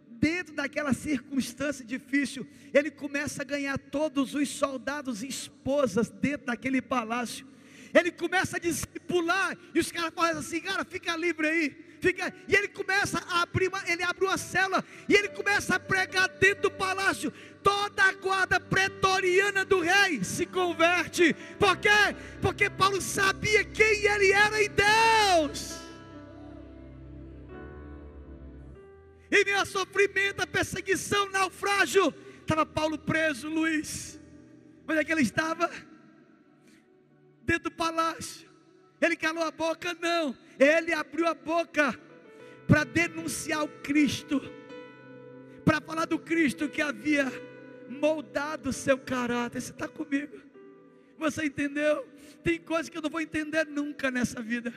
[0.09, 6.81] Dentro daquela circunstância difícil, ele começa a ganhar todos os soldados e esposas dentro daquele
[6.81, 7.47] palácio.
[7.93, 11.89] Ele começa a discipular, e os caras falam assim, cara, fica livre aí.
[12.01, 15.79] Fica, e ele começa a abrir uma, ele abre uma cela e ele começa a
[15.79, 17.31] pregar dentro do palácio.
[17.61, 21.35] Toda a guarda pretoriana do rei se converte.
[21.57, 22.15] Por quê?
[22.41, 25.79] Porque Paulo sabia quem ele era em Deus.
[29.29, 34.19] Em meio a sofrimento, a perseguição, naufrágio, estava Paulo preso, Luiz.
[34.87, 35.69] Onde é que ele estava?
[37.49, 38.47] Dentro do palácio.
[39.01, 39.97] Ele calou a boca?
[39.99, 40.37] Não.
[40.59, 41.99] Ele abriu a boca
[42.67, 44.39] para denunciar o Cristo,
[45.65, 47.25] para falar do Cristo que havia
[47.89, 49.59] moldado o seu caráter.
[49.61, 50.37] Você está comigo?
[51.17, 52.07] Você entendeu?
[52.43, 54.71] Tem coisas que eu não vou entender nunca nessa vida,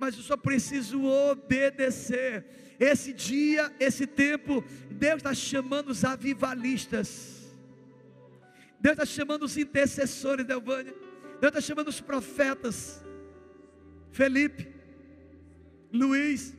[0.00, 2.44] mas eu só preciso obedecer.
[2.80, 7.54] Esse dia, esse tempo, Deus está chamando os avivalistas,
[8.80, 10.92] Deus está chamando os intercessores da Elvânia,
[11.40, 13.02] Deus está chamando os profetas,
[14.12, 14.68] Felipe,
[15.90, 16.54] Luiz,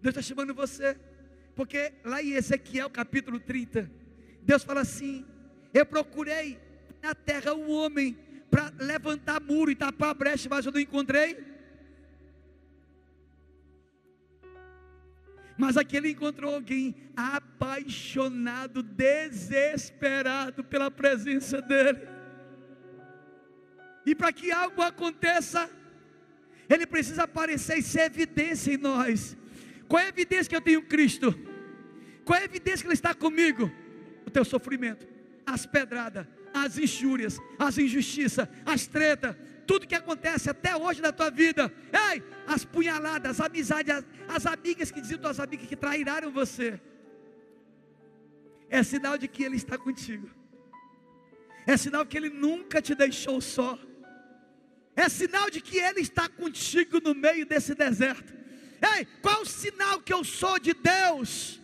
[0.00, 0.98] Deus está chamando você,
[1.54, 3.90] porque lá em Ezequiel capítulo 30,
[4.42, 5.26] Deus fala assim:
[5.74, 6.58] Eu procurei
[7.02, 8.18] na terra um homem
[8.50, 11.36] para levantar muro e tapar a brecha, mas eu não encontrei.
[15.58, 22.17] Mas aqui ele encontrou alguém apaixonado, desesperado pela presença dele.
[24.04, 25.70] E para que algo aconteça,
[26.68, 29.36] ele precisa aparecer e ser evidência em nós.
[29.88, 31.34] Qual é a evidência que eu tenho Cristo?
[32.24, 33.72] Qual é a evidência que Ele está comigo?
[34.26, 35.08] O teu sofrimento,
[35.46, 39.34] as pedradas, as injúrias, as injustiças, as tretas,
[39.66, 41.72] tudo que acontece até hoje na tua vida.
[41.90, 46.78] Ei, as punhaladas, as amizades, as, as amigas que diziam tuas amigas que trairaram você.
[48.68, 50.28] É sinal de que Ele está contigo.
[51.66, 53.78] É sinal que Ele nunca te deixou só.
[54.98, 58.34] É sinal de que Ele está contigo no meio desse deserto.
[58.96, 61.60] Ei, qual o sinal que eu sou de Deus?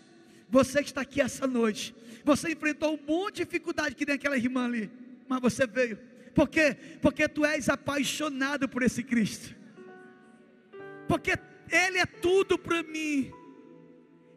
[0.48, 1.92] Você que está aqui essa noite,
[2.24, 4.88] você enfrentou um monte de dificuldade que nem aquela irmã ali,
[5.26, 5.98] mas você veio.
[6.32, 6.76] Por quê?
[7.02, 9.52] Porque tu és apaixonado por esse Cristo.
[11.08, 11.32] Porque
[11.72, 13.32] Ele é tudo para mim.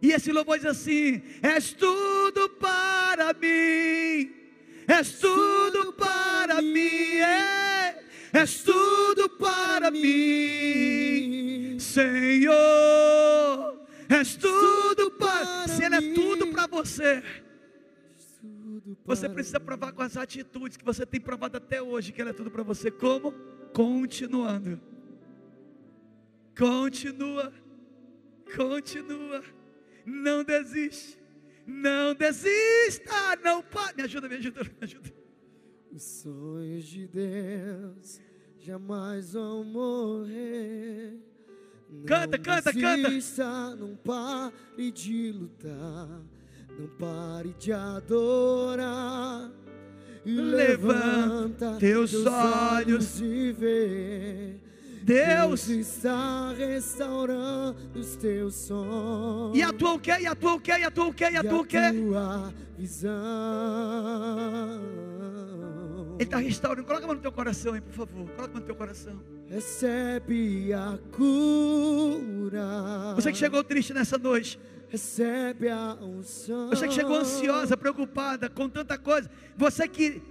[0.02, 4.32] E esse louvor diz assim: És tudo para mim,
[4.88, 7.77] és tudo para mim, é,
[8.34, 12.56] és tudo para mim, Senhor.
[14.10, 15.68] És tudo para.
[15.68, 17.24] Se Ele é tudo para você,
[19.06, 22.34] você precisa provar com as atitudes que você tem provado até hoje que Ele é
[22.34, 22.90] tudo para você.
[22.90, 23.32] Como?
[23.74, 24.80] Continuando.
[26.58, 27.54] Continua.
[28.56, 29.44] Continua.
[30.06, 31.18] Não desiste.
[31.66, 33.36] Não desista.
[33.44, 33.98] Não pare.
[33.98, 35.17] Me ajuda, me ajuda, me ajuda.
[35.98, 38.22] Os sonhos de Deus
[38.60, 41.18] jamais vão morrer.
[41.90, 43.10] Não Canta, canta, canta.
[43.10, 46.22] desista, Não pare de lutar,
[46.78, 49.52] não pare de adorar.
[50.24, 53.20] E Levanta teus olhos.
[53.20, 54.54] e vê.
[55.02, 55.68] Deus.
[55.68, 59.58] está restaurando os teus sonhos.
[59.58, 60.12] E a tua o quê?
[60.20, 60.74] E a tua o quê?
[60.74, 61.24] E a tua o quê?
[61.32, 61.92] E a tua o quê?
[61.92, 63.18] tua visão.
[66.18, 66.86] Ele está restaurando.
[66.86, 68.26] Coloca a mão no teu coração aí, por favor.
[68.30, 69.22] Coloca a mão no teu coração.
[69.48, 73.14] Recebe a cura.
[73.16, 74.60] Você que chegou triste nessa noite.
[74.90, 76.70] Recebe a unção.
[76.70, 79.30] Você que chegou ansiosa, preocupada, com tanta coisa.
[79.56, 80.22] Você que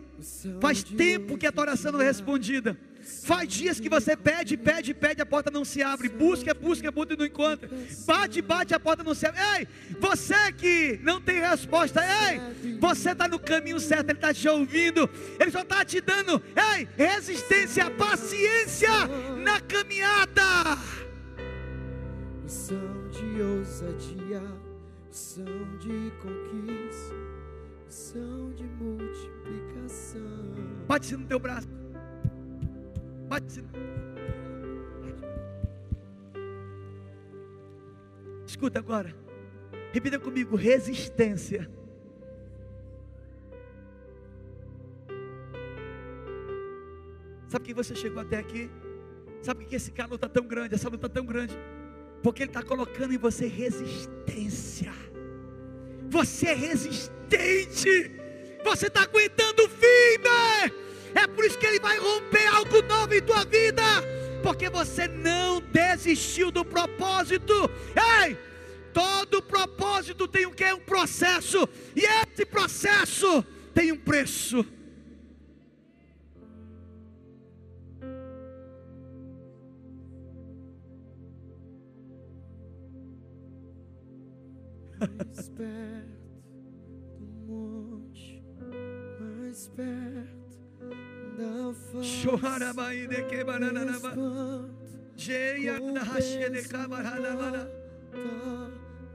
[0.61, 2.77] faz tempo que a tua oração não é respondida.
[3.07, 6.09] Faz dias que você pede, pede, pede, a porta não se abre.
[6.09, 7.71] Busca, busca, busca e não encontra.
[8.05, 9.41] Bate, bate, a porta não se abre.
[9.59, 9.69] Ei,
[10.01, 15.09] você que não tem resposta, ei, você está no caminho certo, Ele está te ouvindo.
[15.39, 16.43] Ele só está te dando,
[16.75, 18.91] ei, resistência, paciência
[19.45, 20.77] na caminhada.
[22.45, 24.43] Unção de ousadia.
[25.09, 27.15] Unção de conquista.
[27.87, 30.21] Unção de multiplicação.
[30.89, 31.76] Bate-se no teu braço.
[38.47, 39.15] Escuta agora.
[39.93, 41.71] Repita comigo: resistência.
[47.49, 48.71] Sabe que você chegou até aqui?
[49.43, 51.57] Sabe que esse cara luta tão grande, essa luta tão grande?
[52.23, 54.93] Porque ele está colocando em você resistência.
[56.09, 58.11] Você é resistente.
[58.65, 59.46] Você está aguentando.
[61.17, 63.83] É por isso que ele vai romper algo novo em tua vida.
[64.43, 67.71] Porque você não desistiu do propósito.
[68.23, 68.37] Ei!
[68.93, 70.71] Todo propósito tem o que?
[70.73, 71.67] Um processo.
[71.95, 73.43] E esse processo
[73.75, 74.65] tem um preço.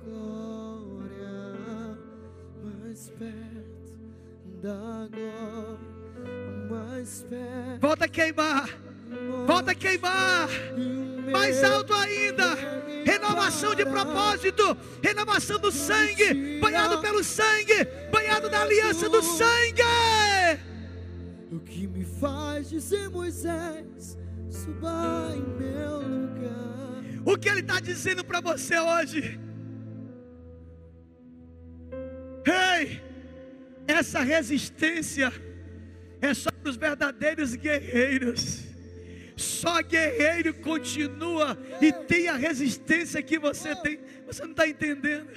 [0.03, 1.97] Glória,
[2.63, 3.71] mais perto
[4.61, 7.81] da glória, mais perto.
[7.81, 8.69] Volta a queimar.
[9.45, 10.49] Volta a queimar.
[11.31, 12.55] Mais alto ainda.
[13.05, 14.77] Renovação de propósito.
[15.01, 16.59] Renovação do sangue.
[16.59, 17.85] Banhado pelo sangue.
[18.11, 19.81] Banhado na aliança do sangue.
[21.51, 24.17] O que me faz dizer Moisés,
[24.49, 27.03] suba em meu lugar.
[27.25, 29.37] O que ele está dizendo para você hoje?
[32.45, 33.01] Ei,
[33.85, 35.31] essa resistência
[36.21, 38.63] é só para os verdadeiros guerreiros.
[39.35, 43.99] Só guerreiro continua e tem a resistência que você tem.
[44.25, 45.31] Você não está entendendo.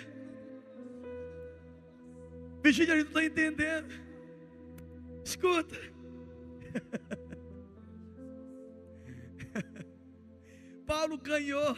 [2.62, 3.92] Virgínia, a gente não está entendendo.
[5.24, 5.93] Escuta.
[10.86, 11.76] Paulo ganhou.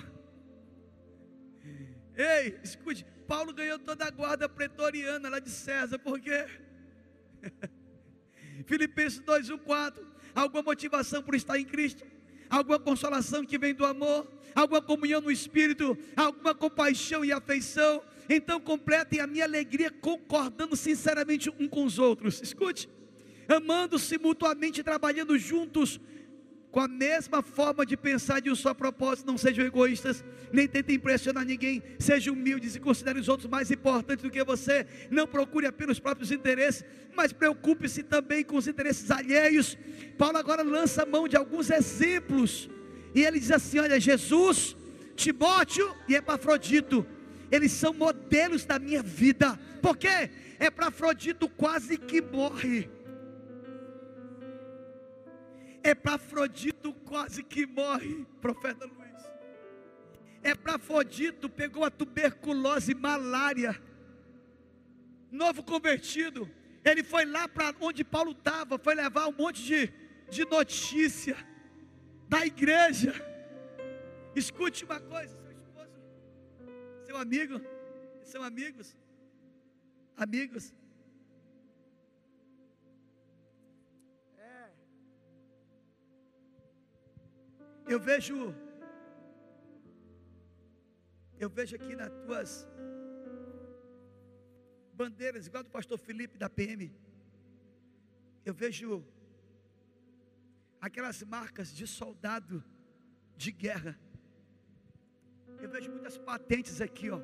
[2.16, 6.46] Ei, escute, Paulo ganhou toda a guarda pretoriana lá de César, por quê?
[8.66, 10.06] Filipenses 2, 1, 4.
[10.34, 12.04] Alguma motivação por estar em Cristo?
[12.48, 14.30] Alguma consolação que vem do amor?
[14.54, 15.98] Alguma comunhão no Espírito?
[16.16, 18.02] Alguma compaixão e afeição?
[18.28, 22.40] Então completem a minha alegria concordando sinceramente um com os outros.
[22.40, 22.88] Escute,
[23.48, 26.00] amando-se mutuamente, trabalhando juntos
[26.76, 30.96] com a mesma forma de pensar de um só propósito, não sejam egoístas, nem tentem
[30.96, 34.86] impressionar ninguém, sejam humildes e considerem os outros mais importantes do que você.
[35.10, 36.84] Não procure apenas os próprios interesses,
[37.16, 39.74] mas preocupe-se também com os interesses alheios.
[40.18, 42.68] Paulo agora lança a mão de alguns exemplos,
[43.14, 44.76] e ele diz assim: Olha, Jesus,
[45.14, 47.06] Timóteo e Epafrodito,
[47.50, 50.28] eles são modelos da minha vida, porque
[50.60, 52.95] Epafrodito quase que morre.
[55.88, 59.24] Epafrodito quase que morre, profeta Luiz.
[60.42, 63.80] Epafrodito pegou a tuberculose, malária.
[65.30, 66.50] Novo convertido,
[66.84, 69.92] ele foi lá para onde Paulo estava, foi levar um monte de,
[70.30, 71.36] de notícia.
[72.28, 73.14] da igreja.
[74.34, 75.90] Escute uma coisa, seu esposo,
[77.06, 77.60] seu amigo,
[78.22, 78.96] são amigos,
[80.16, 80.74] amigos.
[87.88, 88.52] Eu vejo,
[91.38, 92.68] eu vejo aqui nas tuas
[94.92, 96.92] bandeiras, igual do pastor Felipe da PM.
[98.44, 99.04] Eu vejo
[100.80, 102.64] aquelas marcas de soldado
[103.36, 103.96] de guerra.
[105.60, 107.20] Eu vejo muitas patentes aqui, ó.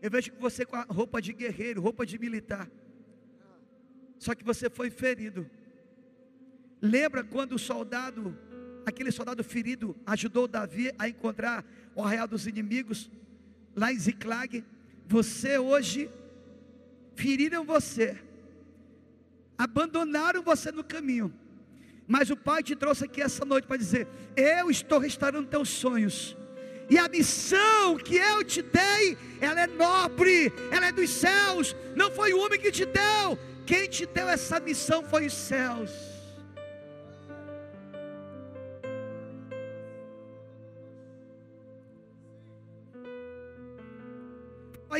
[0.00, 2.70] Eu vejo que você com a roupa de guerreiro, roupa de militar.
[4.18, 5.50] Só que você foi ferido.
[6.80, 8.38] Lembra quando o soldado,
[8.86, 13.10] aquele soldado ferido, ajudou Davi a encontrar o arraial dos inimigos
[13.74, 14.64] lá em Ziclag?
[15.06, 16.10] Você hoje
[17.14, 18.16] feriram você,
[19.56, 21.32] abandonaram você no caminho.
[22.06, 24.06] Mas o Pai te trouxe aqui essa noite para dizer:
[24.36, 26.36] Eu estou restaurando teus sonhos.
[26.88, 31.74] E a missão que eu te dei, ela é nobre, ela é dos céus.
[31.96, 33.38] Não foi o homem que te deu.
[33.64, 36.13] Quem te deu essa missão foi os céus.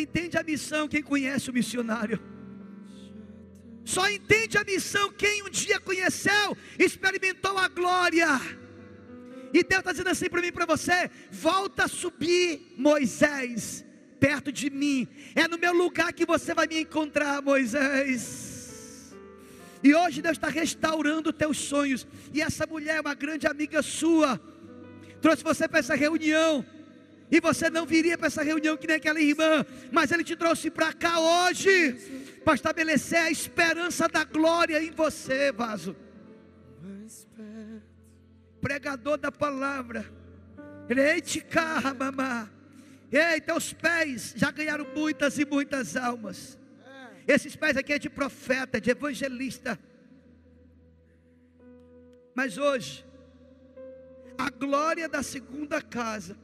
[0.05, 2.19] Entende a missão quem conhece o missionário.
[3.85, 8.29] Só entende a missão quem um dia conheceu, experimentou a glória.
[9.53, 13.85] E Deus está dizendo assim para mim e para você: volta a subir, Moisés,
[14.19, 15.07] perto de mim.
[15.35, 19.15] É no meu lugar que você vai me encontrar, Moisés.
[19.83, 22.07] E hoje Deus está restaurando teus sonhos.
[22.33, 24.41] E essa mulher, uma grande amiga sua,
[25.21, 26.65] trouxe você para essa reunião.
[27.31, 30.71] E você não viria para essa reunião que nem aquela irmã, mas Ele te trouxe
[30.71, 31.93] para cá hoje,
[32.45, 35.97] para estabelecer a esperança da glória em você, vaso
[38.65, 40.11] pregador da palavra.
[43.13, 46.59] Ei, teus pés já ganharam muitas e muitas almas.
[47.29, 49.79] Esses pés aqui é de profeta, de evangelista.
[52.35, 53.05] Mas hoje,
[54.39, 56.35] a glória da segunda casa,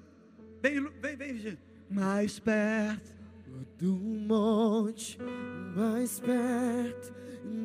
[0.62, 1.58] vem, vem, vem,
[1.90, 3.12] mais perto
[3.78, 5.18] do monte,
[5.74, 7.12] mais perto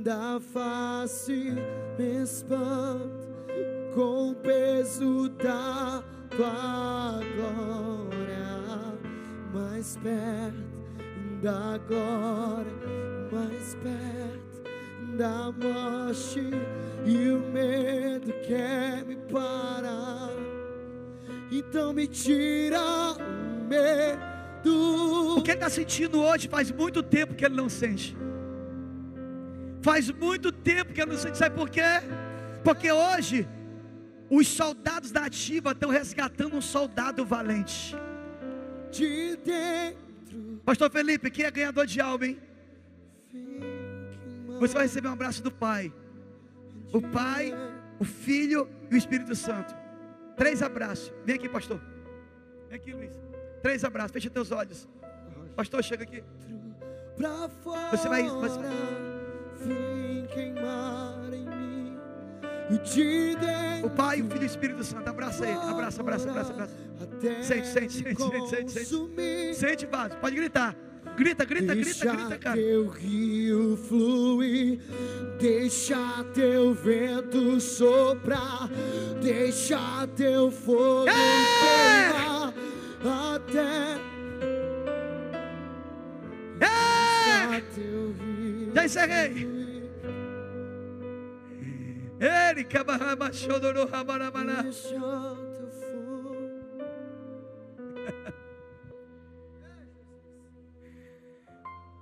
[0.03, 1.53] da face,
[1.97, 3.25] me espanta
[3.93, 8.97] com o peso da tua glória,
[9.53, 10.75] mais perto
[11.41, 12.71] da glória,
[13.31, 16.41] mais perto da morte
[17.05, 20.54] e o medo quer me parar.
[21.51, 25.37] Então me tira o medo.
[25.37, 28.17] O que está sentindo hoje faz muito tempo que ele não sente.
[29.81, 31.37] Faz muito tempo que ele não sente.
[31.37, 31.81] Sabe por quê?
[32.63, 33.47] Porque hoje
[34.29, 37.95] os soldados da ativa estão resgatando um soldado valente.
[38.91, 40.61] De dentro.
[40.65, 42.39] Pastor Felipe, quem é ganhador de alma, hein?
[44.59, 45.93] Você vai receber um abraço do Pai.
[46.91, 47.53] O Pai,
[47.99, 49.84] o Filho e o Espírito Santo.
[50.35, 51.13] Três abraços.
[51.23, 51.79] Vem aqui, pastor.
[52.69, 53.11] Vem aqui, Luiz.
[53.61, 54.11] Três abraços.
[54.11, 54.87] Fecha teus olhos.
[55.55, 56.23] Pastor, chega aqui.
[57.91, 58.23] Você vai.
[58.23, 58.69] Você vai...
[59.59, 61.97] Vem queimar em mim.
[63.83, 65.07] O Pai, o Filho e o Espírito Santo.
[65.09, 65.57] Abraça ele.
[65.57, 66.73] Abraça, abraça, abraça, abraça.
[67.41, 69.55] Sente, sente, sente, sente, sente, sente.
[69.55, 70.17] Sente, vaso.
[70.17, 70.75] Pode gritar.
[71.15, 72.55] Grita, grita, grita, grita, cara.
[72.57, 74.79] Teu rio fluir,
[75.39, 78.69] deixa teu vento soprar,
[79.21, 82.53] deixa teu fogo queimar
[83.33, 83.97] até.
[88.73, 89.55] Já encerrei.
[92.19, 94.65] Ele cabarama chodorou rabarabana.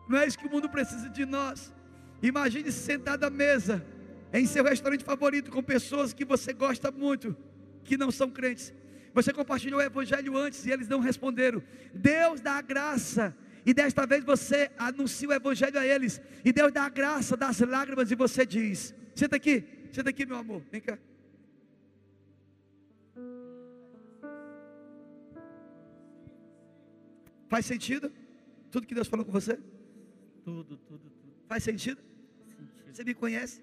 [0.07, 1.73] Não é isso que o mundo precisa de nós.
[2.21, 3.85] Imagine se sentado à mesa
[4.31, 7.35] em seu restaurante favorito com pessoas que você gosta muito,
[7.83, 8.73] que não são crentes.
[9.13, 11.61] Você compartilhou o evangelho antes e eles não responderam.
[11.93, 13.35] Deus dá a graça
[13.65, 16.21] e desta vez você anuncia o evangelho a eles.
[16.43, 19.63] E Deus dá a graça das lágrimas e você diz: Senta aqui,
[19.93, 20.63] Senta aqui, meu amor.
[20.71, 20.97] Vem cá.
[27.47, 28.11] Faz sentido?
[28.71, 29.59] Tudo que Deus falou com você?
[30.43, 31.33] Tudo, tudo, tudo.
[31.47, 32.01] Faz sentido?
[32.01, 32.93] Sentido.
[32.93, 33.61] Você me conhece?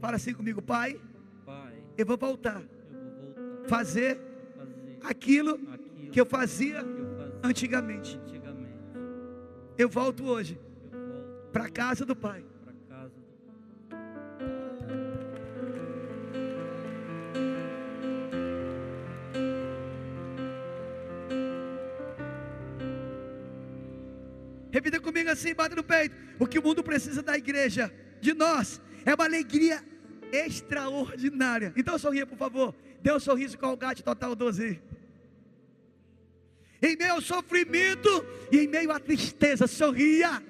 [0.00, 1.00] Fala assim comigo, Pai.
[1.44, 2.60] Pai, Eu vou voltar.
[2.60, 8.16] eu vou voltar Fazer fazer aquilo aquilo que eu fazia que eu fazia antigamente.
[8.18, 8.72] antigamente.
[9.78, 10.58] Eu volto hoje
[11.52, 12.44] para a casa do Pai.
[24.82, 26.16] Repita comigo assim, bate no peito.
[26.40, 29.80] O que o mundo precisa da igreja, de nós, é uma alegria
[30.32, 31.72] extraordinária.
[31.76, 32.74] Então sorria, por favor.
[33.00, 34.82] Dê um sorriso com o gato total 12.
[36.82, 38.08] Em meio ao sofrimento
[38.50, 40.42] e em meio à tristeza, sorria.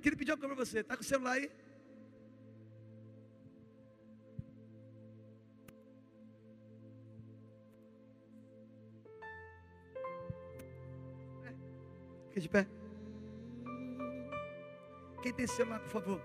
[0.00, 0.78] Queria pedir uma coisa para você.
[0.78, 1.50] Está com o celular aí?
[12.30, 12.81] Fica de pé.
[15.22, 16.20] Quem tem celular, por favor?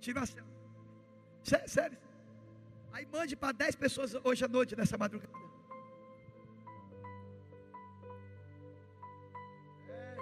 [0.00, 0.46] Tira a celular.
[1.42, 1.98] Sério, sério.
[2.92, 5.32] Aí mande para 10 pessoas hoje à noite, nessa madrugada.
[9.88, 10.16] É,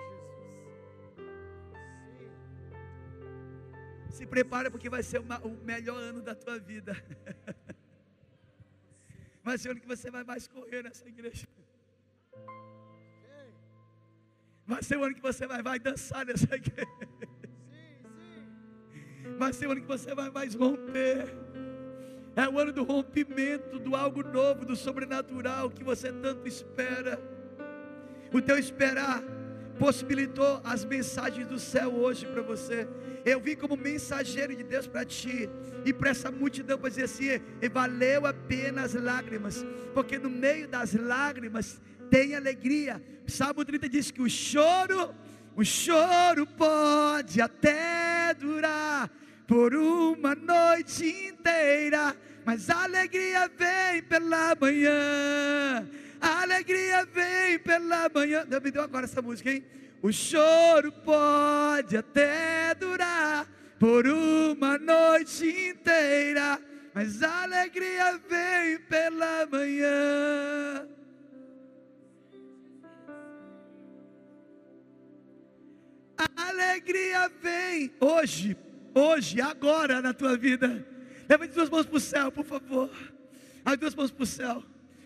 [2.19, 4.17] Jesus.
[4.17, 6.93] Se prepara porque vai ser uma- o melhor ano da tua vida.
[9.43, 11.47] Vai ser o ano que você vai mais correr nessa igreja.
[14.67, 16.89] Vai ser o ano que você vai, vai dançar nessa igreja.
[19.39, 21.35] Vai ser o ano que você vai mais romper.
[22.37, 27.21] É o ano do rompimento, do algo novo, do sobrenatural que você tanto espera.
[28.33, 29.23] O teu esperar
[29.79, 32.89] possibilitou as mensagens do céu hoje para você.
[33.25, 35.49] Eu vim como mensageiro de Deus para ti
[35.85, 37.41] e para essa multidão para dizer assim:
[37.73, 41.81] valeu a pena as lágrimas, porque no meio das lágrimas
[42.11, 43.03] tem alegria.
[43.27, 45.15] Salmo 30 diz que o choro,
[45.57, 48.04] o choro pode até
[48.45, 49.11] durar
[49.47, 52.15] por uma noite inteira,
[52.45, 55.89] mas a alegria vem pela manhã.
[56.21, 58.45] A alegria vem pela manhã.
[58.47, 59.65] Deus me deu agora essa música, hein?
[60.03, 63.47] O choro pode até durar
[63.79, 66.61] por uma noite inteira,
[66.95, 70.87] mas a alegria vem pela manhã.
[76.55, 78.57] Alegria vem hoje,
[78.95, 80.87] hoje, agora na tua vida.
[81.29, 82.91] Levante duas mãos para o céu, por favor.
[83.65, 84.63] As duas mãos para o céu.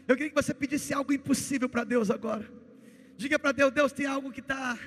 [0.06, 2.48] Eu queria que você pedisse algo impossível para Deus agora.
[3.16, 4.78] Diga para Deus: Deus tem algo que está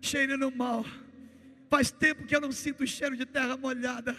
[0.00, 0.84] cheirando mal.
[1.68, 4.16] Faz tempo que eu não sinto o cheiro de terra molhada.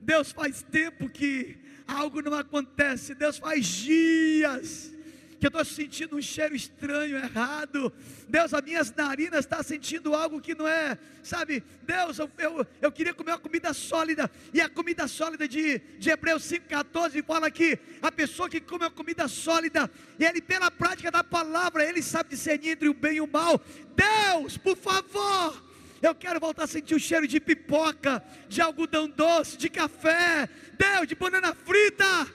[0.00, 3.14] Deus faz tempo que algo não acontece.
[3.14, 4.92] Deus faz dias
[5.40, 7.90] que eu estou sentindo um cheiro estranho, errado.
[8.28, 11.64] Deus, as minhas narinas estão sentindo algo que não é, sabe?
[11.82, 16.10] Deus, eu, eu, eu queria comer uma comida sólida, e a comida sólida de, de
[16.10, 21.24] Hebreus 5,14 fala que a pessoa que come uma comida sólida, ele, pela prática da
[21.24, 23.58] palavra, ele sabe discernir entre o bem e o mal.
[23.96, 25.70] Deus, por favor.
[26.02, 30.48] Eu quero voltar a sentir o cheiro de pipoca, de algodão doce, de café,
[30.78, 32.26] Deus, de banana frita.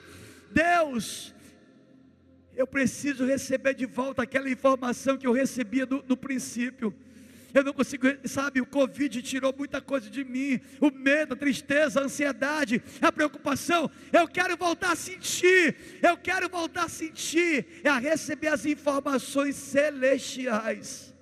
[0.52, 1.34] Deus,
[2.56, 6.94] eu preciso receber de volta aquela informação que eu recebia no, no princípio.
[7.52, 12.00] Eu não consigo, sabe, o Covid tirou muita coisa de mim, o medo, a tristeza,
[12.00, 13.90] a ansiedade, a preocupação.
[14.12, 19.56] Eu quero voltar a sentir, eu quero voltar a sentir, é a receber as informações
[19.56, 21.14] celestiais.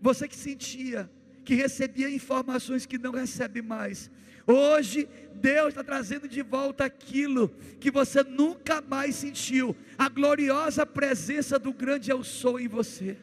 [0.00, 1.10] Você que sentia,
[1.44, 4.10] que recebia informações que não recebe mais.
[4.46, 7.48] Hoje, Deus está trazendo de volta aquilo
[7.78, 9.76] que você nunca mais sentiu.
[9.96, 13.16] A gloriosa presença do grande Eu Sou em você.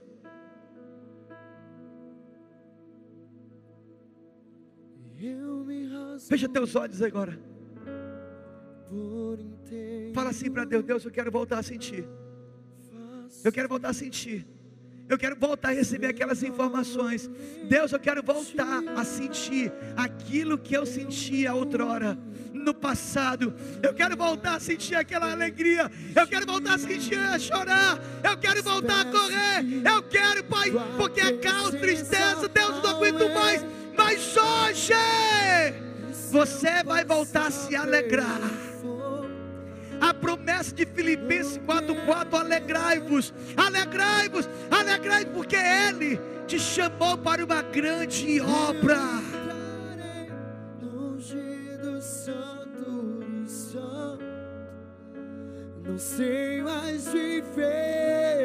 [6.27, 7.39] Fecha teus olhos agora.
[10.14, 12.07] Fala assim para Deus: Deus, eu quero voltar a sentir.
[13.44, 14.48] Eu quero voltar a sentir.
[15.10, 17.30] Eu quero voltar a receber aquelas informações.
[17.70, 22.18] Deus, eu quero voltar a sentir aquilo que eu sentia outrora,
[22.54, 23.54] no passado.
[23.82, 25.90] Eu quero voltar a sentir aquela alegria.
[26.14, 28.00] Eu quero voltar a sentir a chorar.
[28.22, 29.88] Eu quero voltar a correr.
[29.90, 32.50] Eu quero, Pai, porque é caos, tristeza.
[32.50, 33.66] Deus, não aguento mais.
[33.96, 34.94] Mas hoje
[36.30, 38.42] você vai voltar a se alegrar.
[39.99, 48.40] A promessa de Filipenses 4:4, alegrai-vos, alegrai-vos, alegrai-vos, porque Ele te chamou para uma grande
[48.41, 48.99] obra.
[50.82, 54.28] Longe do santo dos santos.
[55.84, 58.38] Não sei mais viver.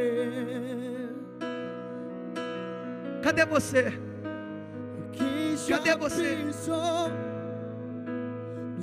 [3.23, 3.93] Cadê você?
[5.69, 6.37] Cadê você?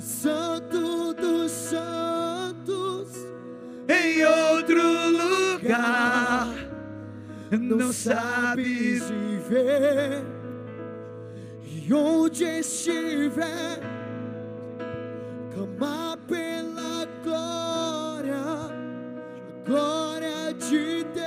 [0.00, 0.99] santo
[7.58, 10.22] não sabes viver.
[11.64, 13.80] E onde estiver,
[15.52, 18.44] clamar pela glória,
[19.66, 21.20] glória de Deus.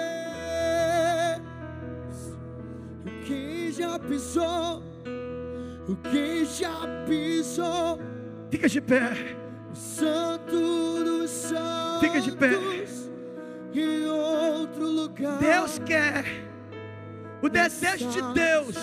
[3.05, 4.81] O que já pisou,
[5.89, 7.99] o que já pisou.
[8.49, 9.35] Fica de pé.
[9.71, 11.99] O santo do santo.
[11.99, 12.82] Fica de pé.
[15.73, 16.25] Deus quer.
[17.41, 18.75] O desejo de Deus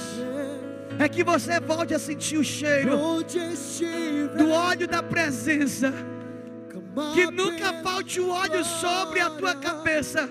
[0.98, 2.90] é que você volte a sentir o cheiro
[4.36, 5.92] do óleo da presença.
[7.14, 10.28] Que nunca falte o óleo sobre a tua cabeça.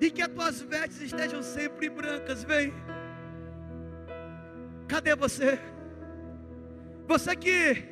[0.00, 2.44] E que as tuas vestes estejam sempre brancas.
[2.44, 2.74] Vem.
[4.86, 5.58] Cadê você?
[7.06, 7.84] Você que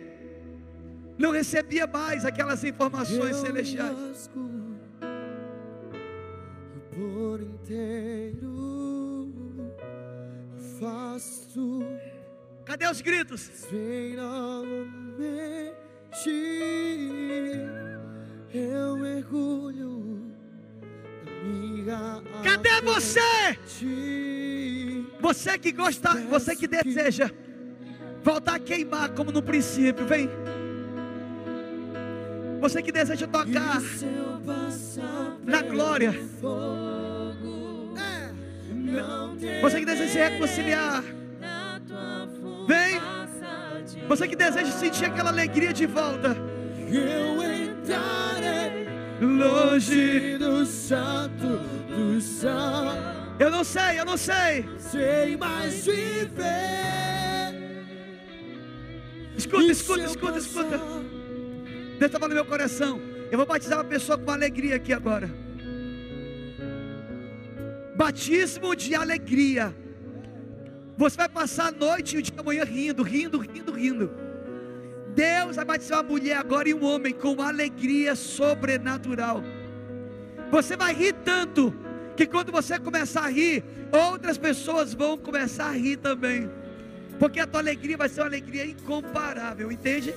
[1.18, 4.30] não recebia mais aquelas informações celestiais.
[7.30, 9.22] Por inteiro,
[10.80, 11.78] faço
[12.64, 13.48] Cadê os gritos?
[13.70, 14.90] vem novamente.
[18.52, 20.34] Eu mergulho
[21.86, 23.20] na minha Cadê você?
[25.20, 27.30] Você que gosta, você que deseja
[28.24, 30.28] voltar a queimar como no princípio, vem.
[32.60, 33.80] Você que deseja tocar
[35.44, 36.12] na glória.
[39.62, 41.02] Você que deseja se reconciliar.
[42.66, 43.00] Vem.
[44.08, 46.36] Você que deseja sentir aquela alegria de volta.
[46.92, 48.88] Eu entrarei
[49.20, 50.38] Longe.
[50.38, 51.58] do santo
[51.88, 54.68] do santo, Eu não sei, eu não sei.
[54.78, 56.30] sem mais viver.
[59.36, 60.78] Escuta, escuta, escuta, escuta.
[60.78, 63.00] Deus está falando no meu coração.
[63.30, 65.30] Eu vou batizar uma pessoa com alegria aqui agora.
[68.00, 69.76] Batismo de alegria.
[70.96, 74.10] Você vai passar a noite e o dia da manhã rindo, rindo, rindo, rindo.
[75.14, 79.42] Deus vai batizar uma mulher agora e um homem com alegria sobrenatural.
[80.50, 81.74] Você vai rir tanto
[82.16, 83.62] que quando você começar a rir,
[83.92, 86.50] outras pessoas vão começar a rir também.
[87.18, 90.14] Porque a tua alegria vai ser uma alegria incomparável, entende?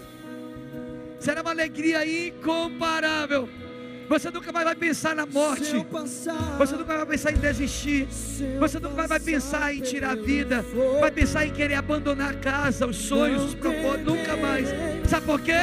[1.19, 3.49] Será uma alegria incomparável.
[4.09, 5.85] Você nunca mais vai pensar na morte.
[6.57, 8.07] Você nunca vai pensar em desistir.
[8.59, 10.65] Você nunca mais vai pensar em tirar a vida.
[10.99, 14.05] Vai pensar em querer abandonar a casa, os sonhos, os propósitos.
[14.05, 14.69] Nunca mais.
[15.09, 15.53] Sabe por quê?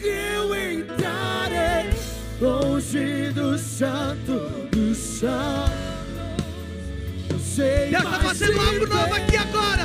[0.00, 1.90] Eu entrarei
[2.40, 5.88] longe do santo do santo.
[7.56, 9.84] Deus está fazendo algo novo aqui agora.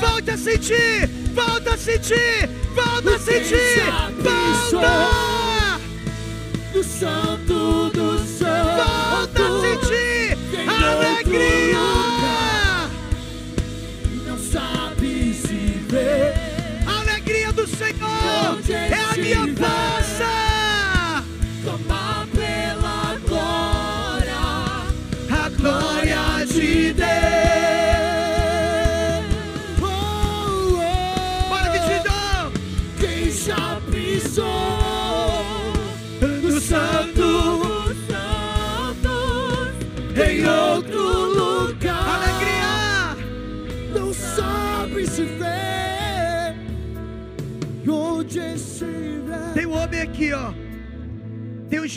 [0.00, 1.17] Volta a sentir.
[1.38, 2.48] Volta a sentir.
[2.74, 3.84] Volta a sentir.
[4.22, 5.78] Volta.
[6.72, 8.76] do santo do santo.
[8.76, 10.36] Volta a sentir.
[10.68, 11.97] Alegria.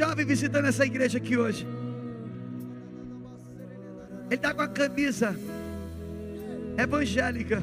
[0.01, 1.67] Jovem visitando essa igreja aqui hoje.
[4.25, 5.35] Ele está com a camisa
[6.75, 7.61] evangélica.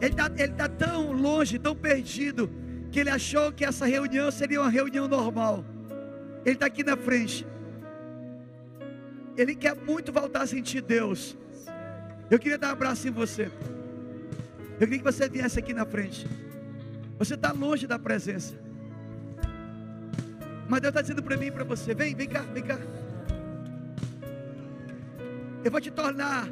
[0.00, 2.50] Ele está tá tão longe, tão perdido,
[2.90, 5.62] que ele achou que essa reunião seria uma reunião normal.
[6.46, 7.46] Ele está aqui na frente.
[9.36, 11.36] Ele quer muito voltar a sentir Deus.
[12.30, 13.50] Eu queria dar um abraço em você.
[14.80, 16.26] Eu queria que você viesse aqui na frente.
[17.18, 18.67] Você está longe da presença.
[20.68, 22.78] Mas Deus está dizendo para mim e para você: vem, vem cá, vem cá.
[25.64, 26.48] Eu vou te tornar,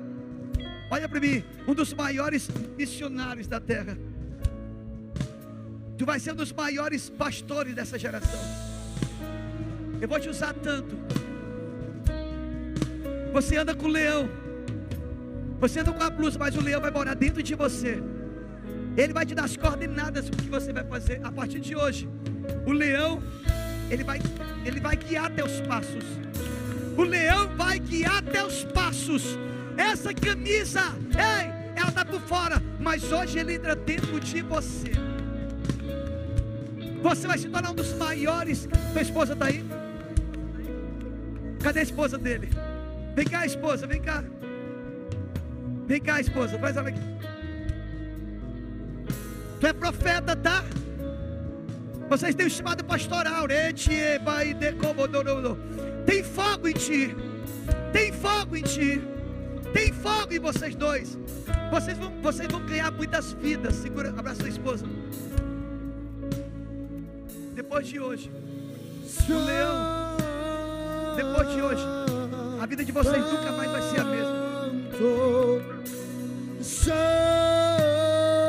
[0.91, 3.97] olha para mim, um dos maiores missionários da terra.
[5.99, 8.41] Tu vai ser um dos maiores pastores dessa geração.
[10.01, 10.97] Eu vou te usar tanto.
[13.33, 14.29] Você anda com o leão.
[15.59, 18.03] Você anda com a blusa, mas o leão vai morar dentro de você.
[18.97, 22.09] Ele vai te dar as coordenadas do que você vai fazer a partir de hoje.
[22.67, 23.23] O leão,
[23.91, 24.21] ele vai,
[24.65, 26.05] ele vai guiar teus passos.
[26.97, 29.39] O leão vai guiar teus passos.
[29.77, 30.81] Essa camisa,
[31.13, 34.93] ei, ela está por fora, mas hoje ele entra dentro de você.
[37.03, 38.69] Você vai se tornar um dos maiores.
[38.93, 39.65] Tua esposa está aí?
[41.63, 42.49] Cadê a esposa dele?
[43.15, 44.25] Vem cá, esposa, vem cá.
[45.87, 47.01] Vem cá, esposa, traz ela aqui.
[49.61, 50.65] Tu é profeta, tá?
[52.09, 53.47] Vocês têm o chamado pastoral.
[53.47, 53.55] Do.
[56.05, 57.17] Tem fogo em ti.
[57.93, 59.03] Tem fogo em ti.
[59.73, 61.19] Tem fogo em vocês dois.
[61.71, 63.75] Vocês vão, vocês vão ganhar muitas vidas.
[63.75, 64.87] Segura, abraça sua esposa.
[67.55, 68.31] Depois de hoje,
[69.29, 70.17] o leão,
[71.17, 71.83] depois de hoje,
[72.61, 74.47] a vida de vocês nunca mais vai ser a mesma.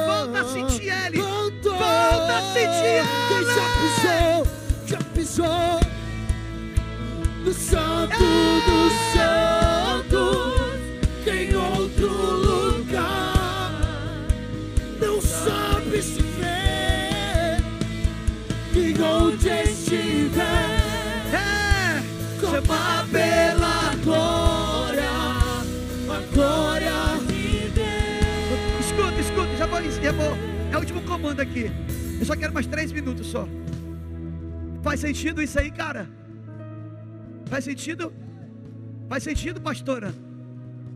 [0.05, 1.26] Volta a sentir ele.
[2.53, 3.03] Quem ele.
[3.55, 4.47] já pisou,
[4.85, 5.79] já pisou
[7.43, 8.17] no santo
[8.67, 10.79] dos santos,
[11.27, 13.71] em outro lugar.
[14.99, 17.57] Não sabe se vê
[18.73, 20.69] que onde estiver,
[21.33, 22.01] É.
[22.39, 25.09] coma pela glória,
[26.09, 28.85] a glória de Deus.
[28.85, 30.37] Escuta, escuta, já vou, já vou.
[30.71, 31.71] É o último comando aqui.
[32.19, 33.47] Eu só quero mais três minutos só.
[34.81, 36.07] Faz sentido isso aí, cara?
[37.47, 38.13] Faz sentido?
[39.07, 40.13] Faz sentido, pastora?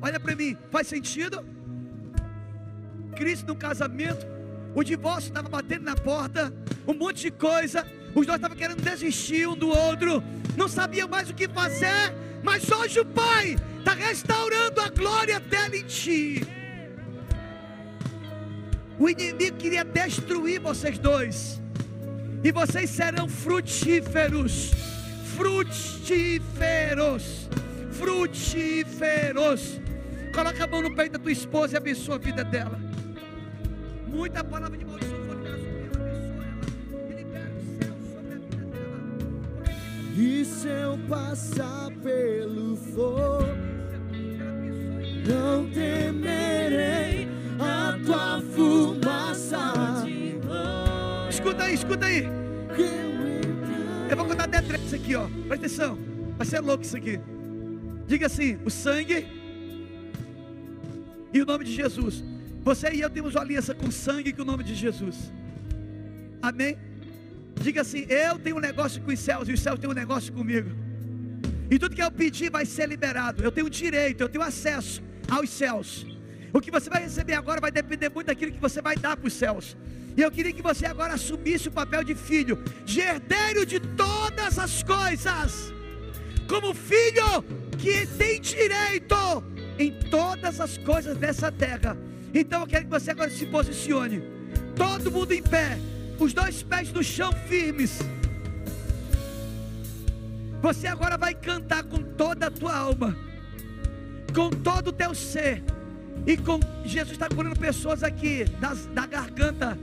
[0.02, 1.46] Olha para mim, faz sentido?
[3.16, 4.26] Cristo no casamento,
[4.74, 6.54] o divórcio estava batendo na porta,
[6.88, 7.86] um monte de coisa,
[8.16, 10.24] os dois estavam querendo desistir um do outro,
[10.58, 15.80] não sabiam mais o que fazer, mas hoje o Pai está restaurando a glória dele
[15.80, 16.61] em ti.
[19.02, 21.60] O inimigo queria destruir vocês dois,
[22.44, 24.72] e vocês serão frutíferos,
[25.36, 26.44] frutíferos,
[27.90, 29.82] frutíferos.
[30.32, 32.80] Coloca a mão no peito da tua esposa e abençoa a vida dela.
[34.08, 35.56] Muita palavra de maldição foi sobre ela,
[35.96, 36.62] abençoa ela
[37.10, 39.02] e libera o céu sobre a vida dela.
[40.16, 43.48] E se eu passar pelo fogo,
[45.28, 47.41] não temerei
[48.06, 49.74] tua fumaça.
[51.30, 52.28] Escuta aí, escuta aí.
[54.10, 55.28] Eu vou contar até três aqui, ó.
[55.48, 55.98] Presta atenção.
[56.38, 57.20] Vai ser louco isso aqui.
[58.08, 59.26] Diga assim: o sangue
[61.34, 62.24] e o nome de Jesus.
[62.64, 65.32] Você e eu temos uma aliança com o sangue e com o nome de Jesus.
[66.42, 66.78] Amém?
[67.62, 70.34] Diga assim: eu tenho um negócio com os céus e os céus têm um negócio
[70.34, 70.70] comigo.
[71.70, 73.42] E tudo que eu pedir vai ser liberado.
[73.42, 76.06] Eu tenho direito, eu tenho acesso aos céus.
[76.54, 79.28] O que você vai receber agora vai depender muito daquilo que você vai dar para
[79.28, 79.78] os céus.
[80.16, 84.60] E eu queria que você agora assumisse o papel de filho, de herdeiro de todas
[84.60, 85.74] as coisas,
[86.48, 87.44] como filho
[87.78, 89.16] que tem direito
[89.80, 91.98] em todas as coisas dessa terra.
[92.34, 94.22] Então eu quero que você agora se posicione,
[94.76, 95.78] todo mundo em pé,
[96.20, 98.00] os dois pés no chão firmes.
[100.62, 103.18] Você agora vai cantar com toda a tua alma,
[104.36, 105.64] com todo o teu ser.
[106.26, 109.78] E com Jesus está curando pessoas aqui das, da garganta,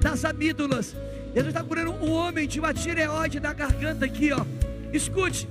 [0.00, 0.94] das amígdalas.
[1.34, 4.44] Jesus está curando um homem de uma tireoide da garganta aqui, ó.
[4.92, 5.48] Escute.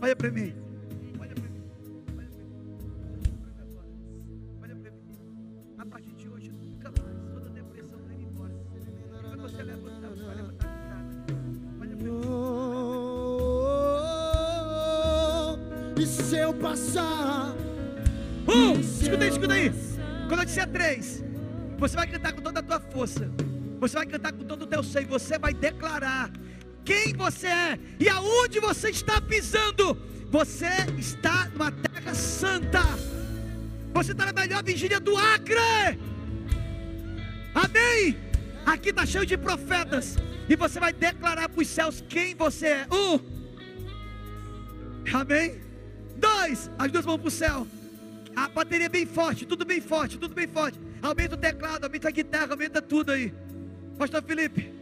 [0.00, 0.63] Olha para mim.
[16.60, 17.54] Passar?
[18.46, 19.72] Um, escuta aí, escuta aí.
[20.28, 21.24] Quando eu disser três,
[21.78, 23.30] você vai cantar com toda a tua força.
[23.80, 25.02] Você vai cantar com todo o teu ser.
[25.02, 26.30] e Você vai declarar
[26.84, 29.96] quem você é e aonde você está pisando.
[30.30, 30.68] Você
[30.98, 32.82] está numa terra santa.
[33.92, 35.98] Você está na melhor vigília do Acre.
[37.54, 38.16] Amém.
[38.66, 40.16] Aqui está cheio de profetas.
[40.48, 42.86] E você vai declarar para os céus quem você é.
[42.90, 43.20] Um.
[45.12, 45.63] Amém.
[46.16, 46.70] Dois.
[46.78, 47.66] As duas mãos para o céu.
[48.36, 50.78] A bateria é bem forte, tudo bem forte, tudo bem forte.
[51.00, 53.32] Aumenta o teclado, aumenta a guitarra, aumenta tudo aí.
[53.96, 54.72] Pastor Felipe,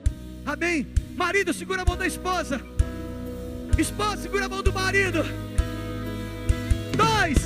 [0.46, 0.86] amém?
[1.14, 2.60] Marido, segura a mão da esposa.
[3.76, 5.18] Esposa, segura a mão do marido.
[6.96, 7.38] Dois.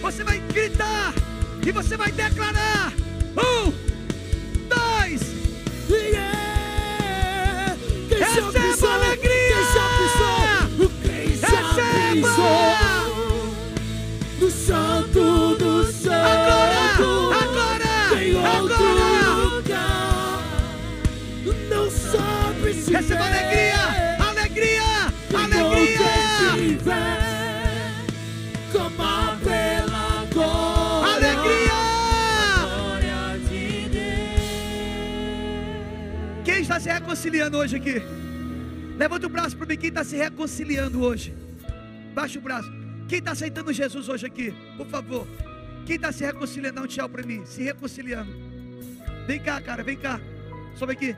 [0.00, 1.12] Você vai gritar
[1.66, 2.92] e você vai declarar.
[3.36, 3.91] Um,
[22.72, 24.82] Receba alegria, alegria,
[25.34, 26.12] alegria.
[36.44, 38.02] Quem está se reconciliando hoje aqui?
[38.96, 39.76] Levanta o braço para mim.
[39.76, 41.34] Quem está se reconciliando hoje?
[42.14, 42.72] Baixa o braço.
[43.06, 44.54] Quem está aceitando Jesus hoje aqui?
[44.78, 45.26] Por favor.
[45.84, 46.76] Quem está se reconciliando?
[46.76, 47.44] Dá um tchau para mim.
[47.44, 48.32] Se reconciliando.
[49.26, 50.18] Vem cá, cara, vem cá.
[50.74, 51.14] Sobe aqui.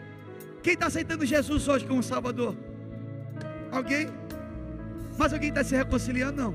[0.65, 2.57] Quem está aceitando Jesus hoje como Salvador?
[3.71, 4.07] Alguém?
[5.19, 6.41] Mas alguém está se reconciliando?
[6.41, 6.55] Não.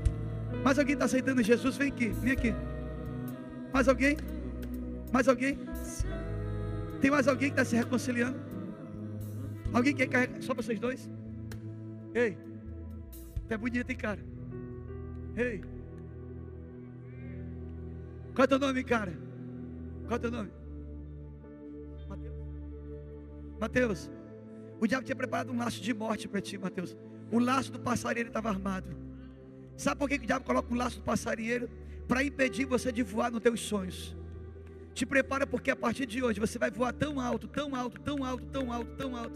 [0.64, 1.76] Mas alguém está aceitando Jesus?
[1.76, 2.52] Vem aqui, vem aqui.
[3.72, 4.16] Mais alguém?
[5.12, 5.60] Mais alguém?
[7.00, 8.36] Tem mais alguém que está se reconciliando?
[9.72, 10.42] Alguém quer carregar?
[10.42, 11.08] Só vocês dois?
[12.12, 12.36] Ei,
[13.46, 14.18] tu é bonito, hein, cara?
[15.36, 15.62] Ei,
[18.34, 19.12] qual é teu nome, cara?
[20.08, 20.50] Qual é teu nome?
[23.60, 24.10] Mateus,
[24.80, 26.96] o diabo tinha preparado um laço de morte para ti, Mateus.
[27.30, 28.96] O laço do passarinheiro estava armado.
[29.76, 31.68] Sabe por que o diabo coloca o laço do passarinheiro?
[32.08, 34.16] Para impedir você de voar nos teus sonhos.
[34.94, 38.24] Te prepara porque a partir de hoje você vai voar tão alto, tão alto, tão
[38.24, 39.34] alto, tão alto, tão alto.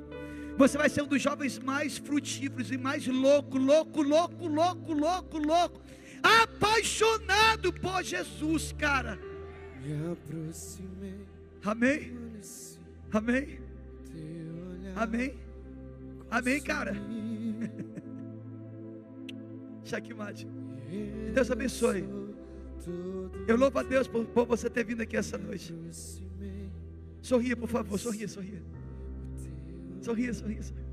[0.57, 5.39] Você vai ser um dos jovens mais frutíferos e mais louco, louco, louco, louco, louco,
[5.39, 5.81] louco.
[6.23, 9.19] Apaixonado por Jesus, cara.
[9.83, 11.27] Me aproximei,
[11.63, 12.17] Amém?
[13.13, 13.64] Amém?
[14.95, 15.35] Amém?
[16.31, 16.95] Amém, cara?
[19.85, 20.47] Checkmate.
[21.33, 22.05] Deus abençoe.
[23.47, 25.75] Eu louvo a Deus por, por você ter vindo aqui essa noite.
[27.21, 28.63] Sorria, por favor, sorria, sorria.
[30.01, 30.85] Sorria, sorria, sorria.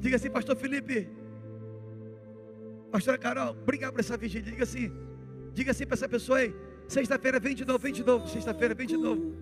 [0.00, 1.08] Diga assim, Pastor Felipe.
[2.90, 4.50] Pastora Carol, obrigado por essa vigília.
[4.50, 4.92] Diga assim,
[5.52, 6.54] diga assim para essa pessoa aí.
[6.86, 8.28] Sexta-feira vem de novo, vem de novo.
[8.28, 9.34] Sexta-feira vem de novo.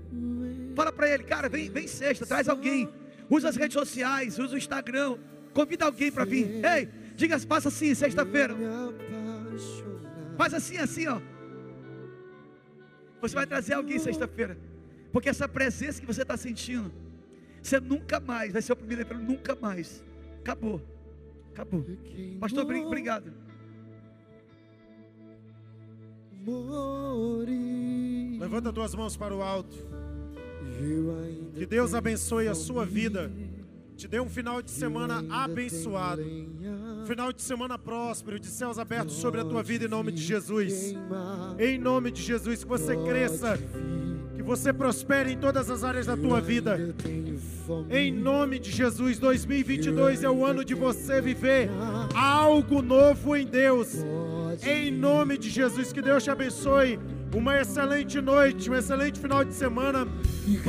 [0.74, 2.88] Fala para ele, cara, vem, vem sexta, traz alguém.
[3.28, 5.18] Usa as redes sociais, usa o Instagram.
[5.52, 6.64] Convida alguém para vir.
[6.64, 8.54] Ei, diga, faça assim, sexta-feira.
[10.36, 11.20] Faz assim, assim, ó.
[13.20, 14.56] Você vai trazer alguém sexta-feira.
[15.12, 16.92] Porque essa presença que você está sentindo,
[17.62, 20.04] você nunca mais vai ser o primeiro pelo nunca mais.
[20.40, 20.80] Acabou.
[21.52, 21.84] Acabou.
[22.38, 23.32] Pastor, obri- obrigado.
[28.38, 29.76] Levanta tuas mãos para o alto.
[31.54, 33.30] Que Deus abençoe a sua vida.
[33.96, 36.22] Te dê um final de semana abençoado.
[37.06, 40.94] Final de semana próspero, de céus abertos sobre a tua vida em nome de Jesus.
[41.58, 43.58] Em nome de Jesus, que você cresça,
[44.36, 46.94] que você prospere em todas as áreas da tua vida.
[47.88, 51.70] Em nome de Jesus, 2022 é o ano de você viver
[52.14, 53.94] algo novo em Deus.
[54.62, 56.98] Em nome de Jesus, que Deus te abençoe.
[57.34, 60.06] Uma excelente noite, um excelente final de semana.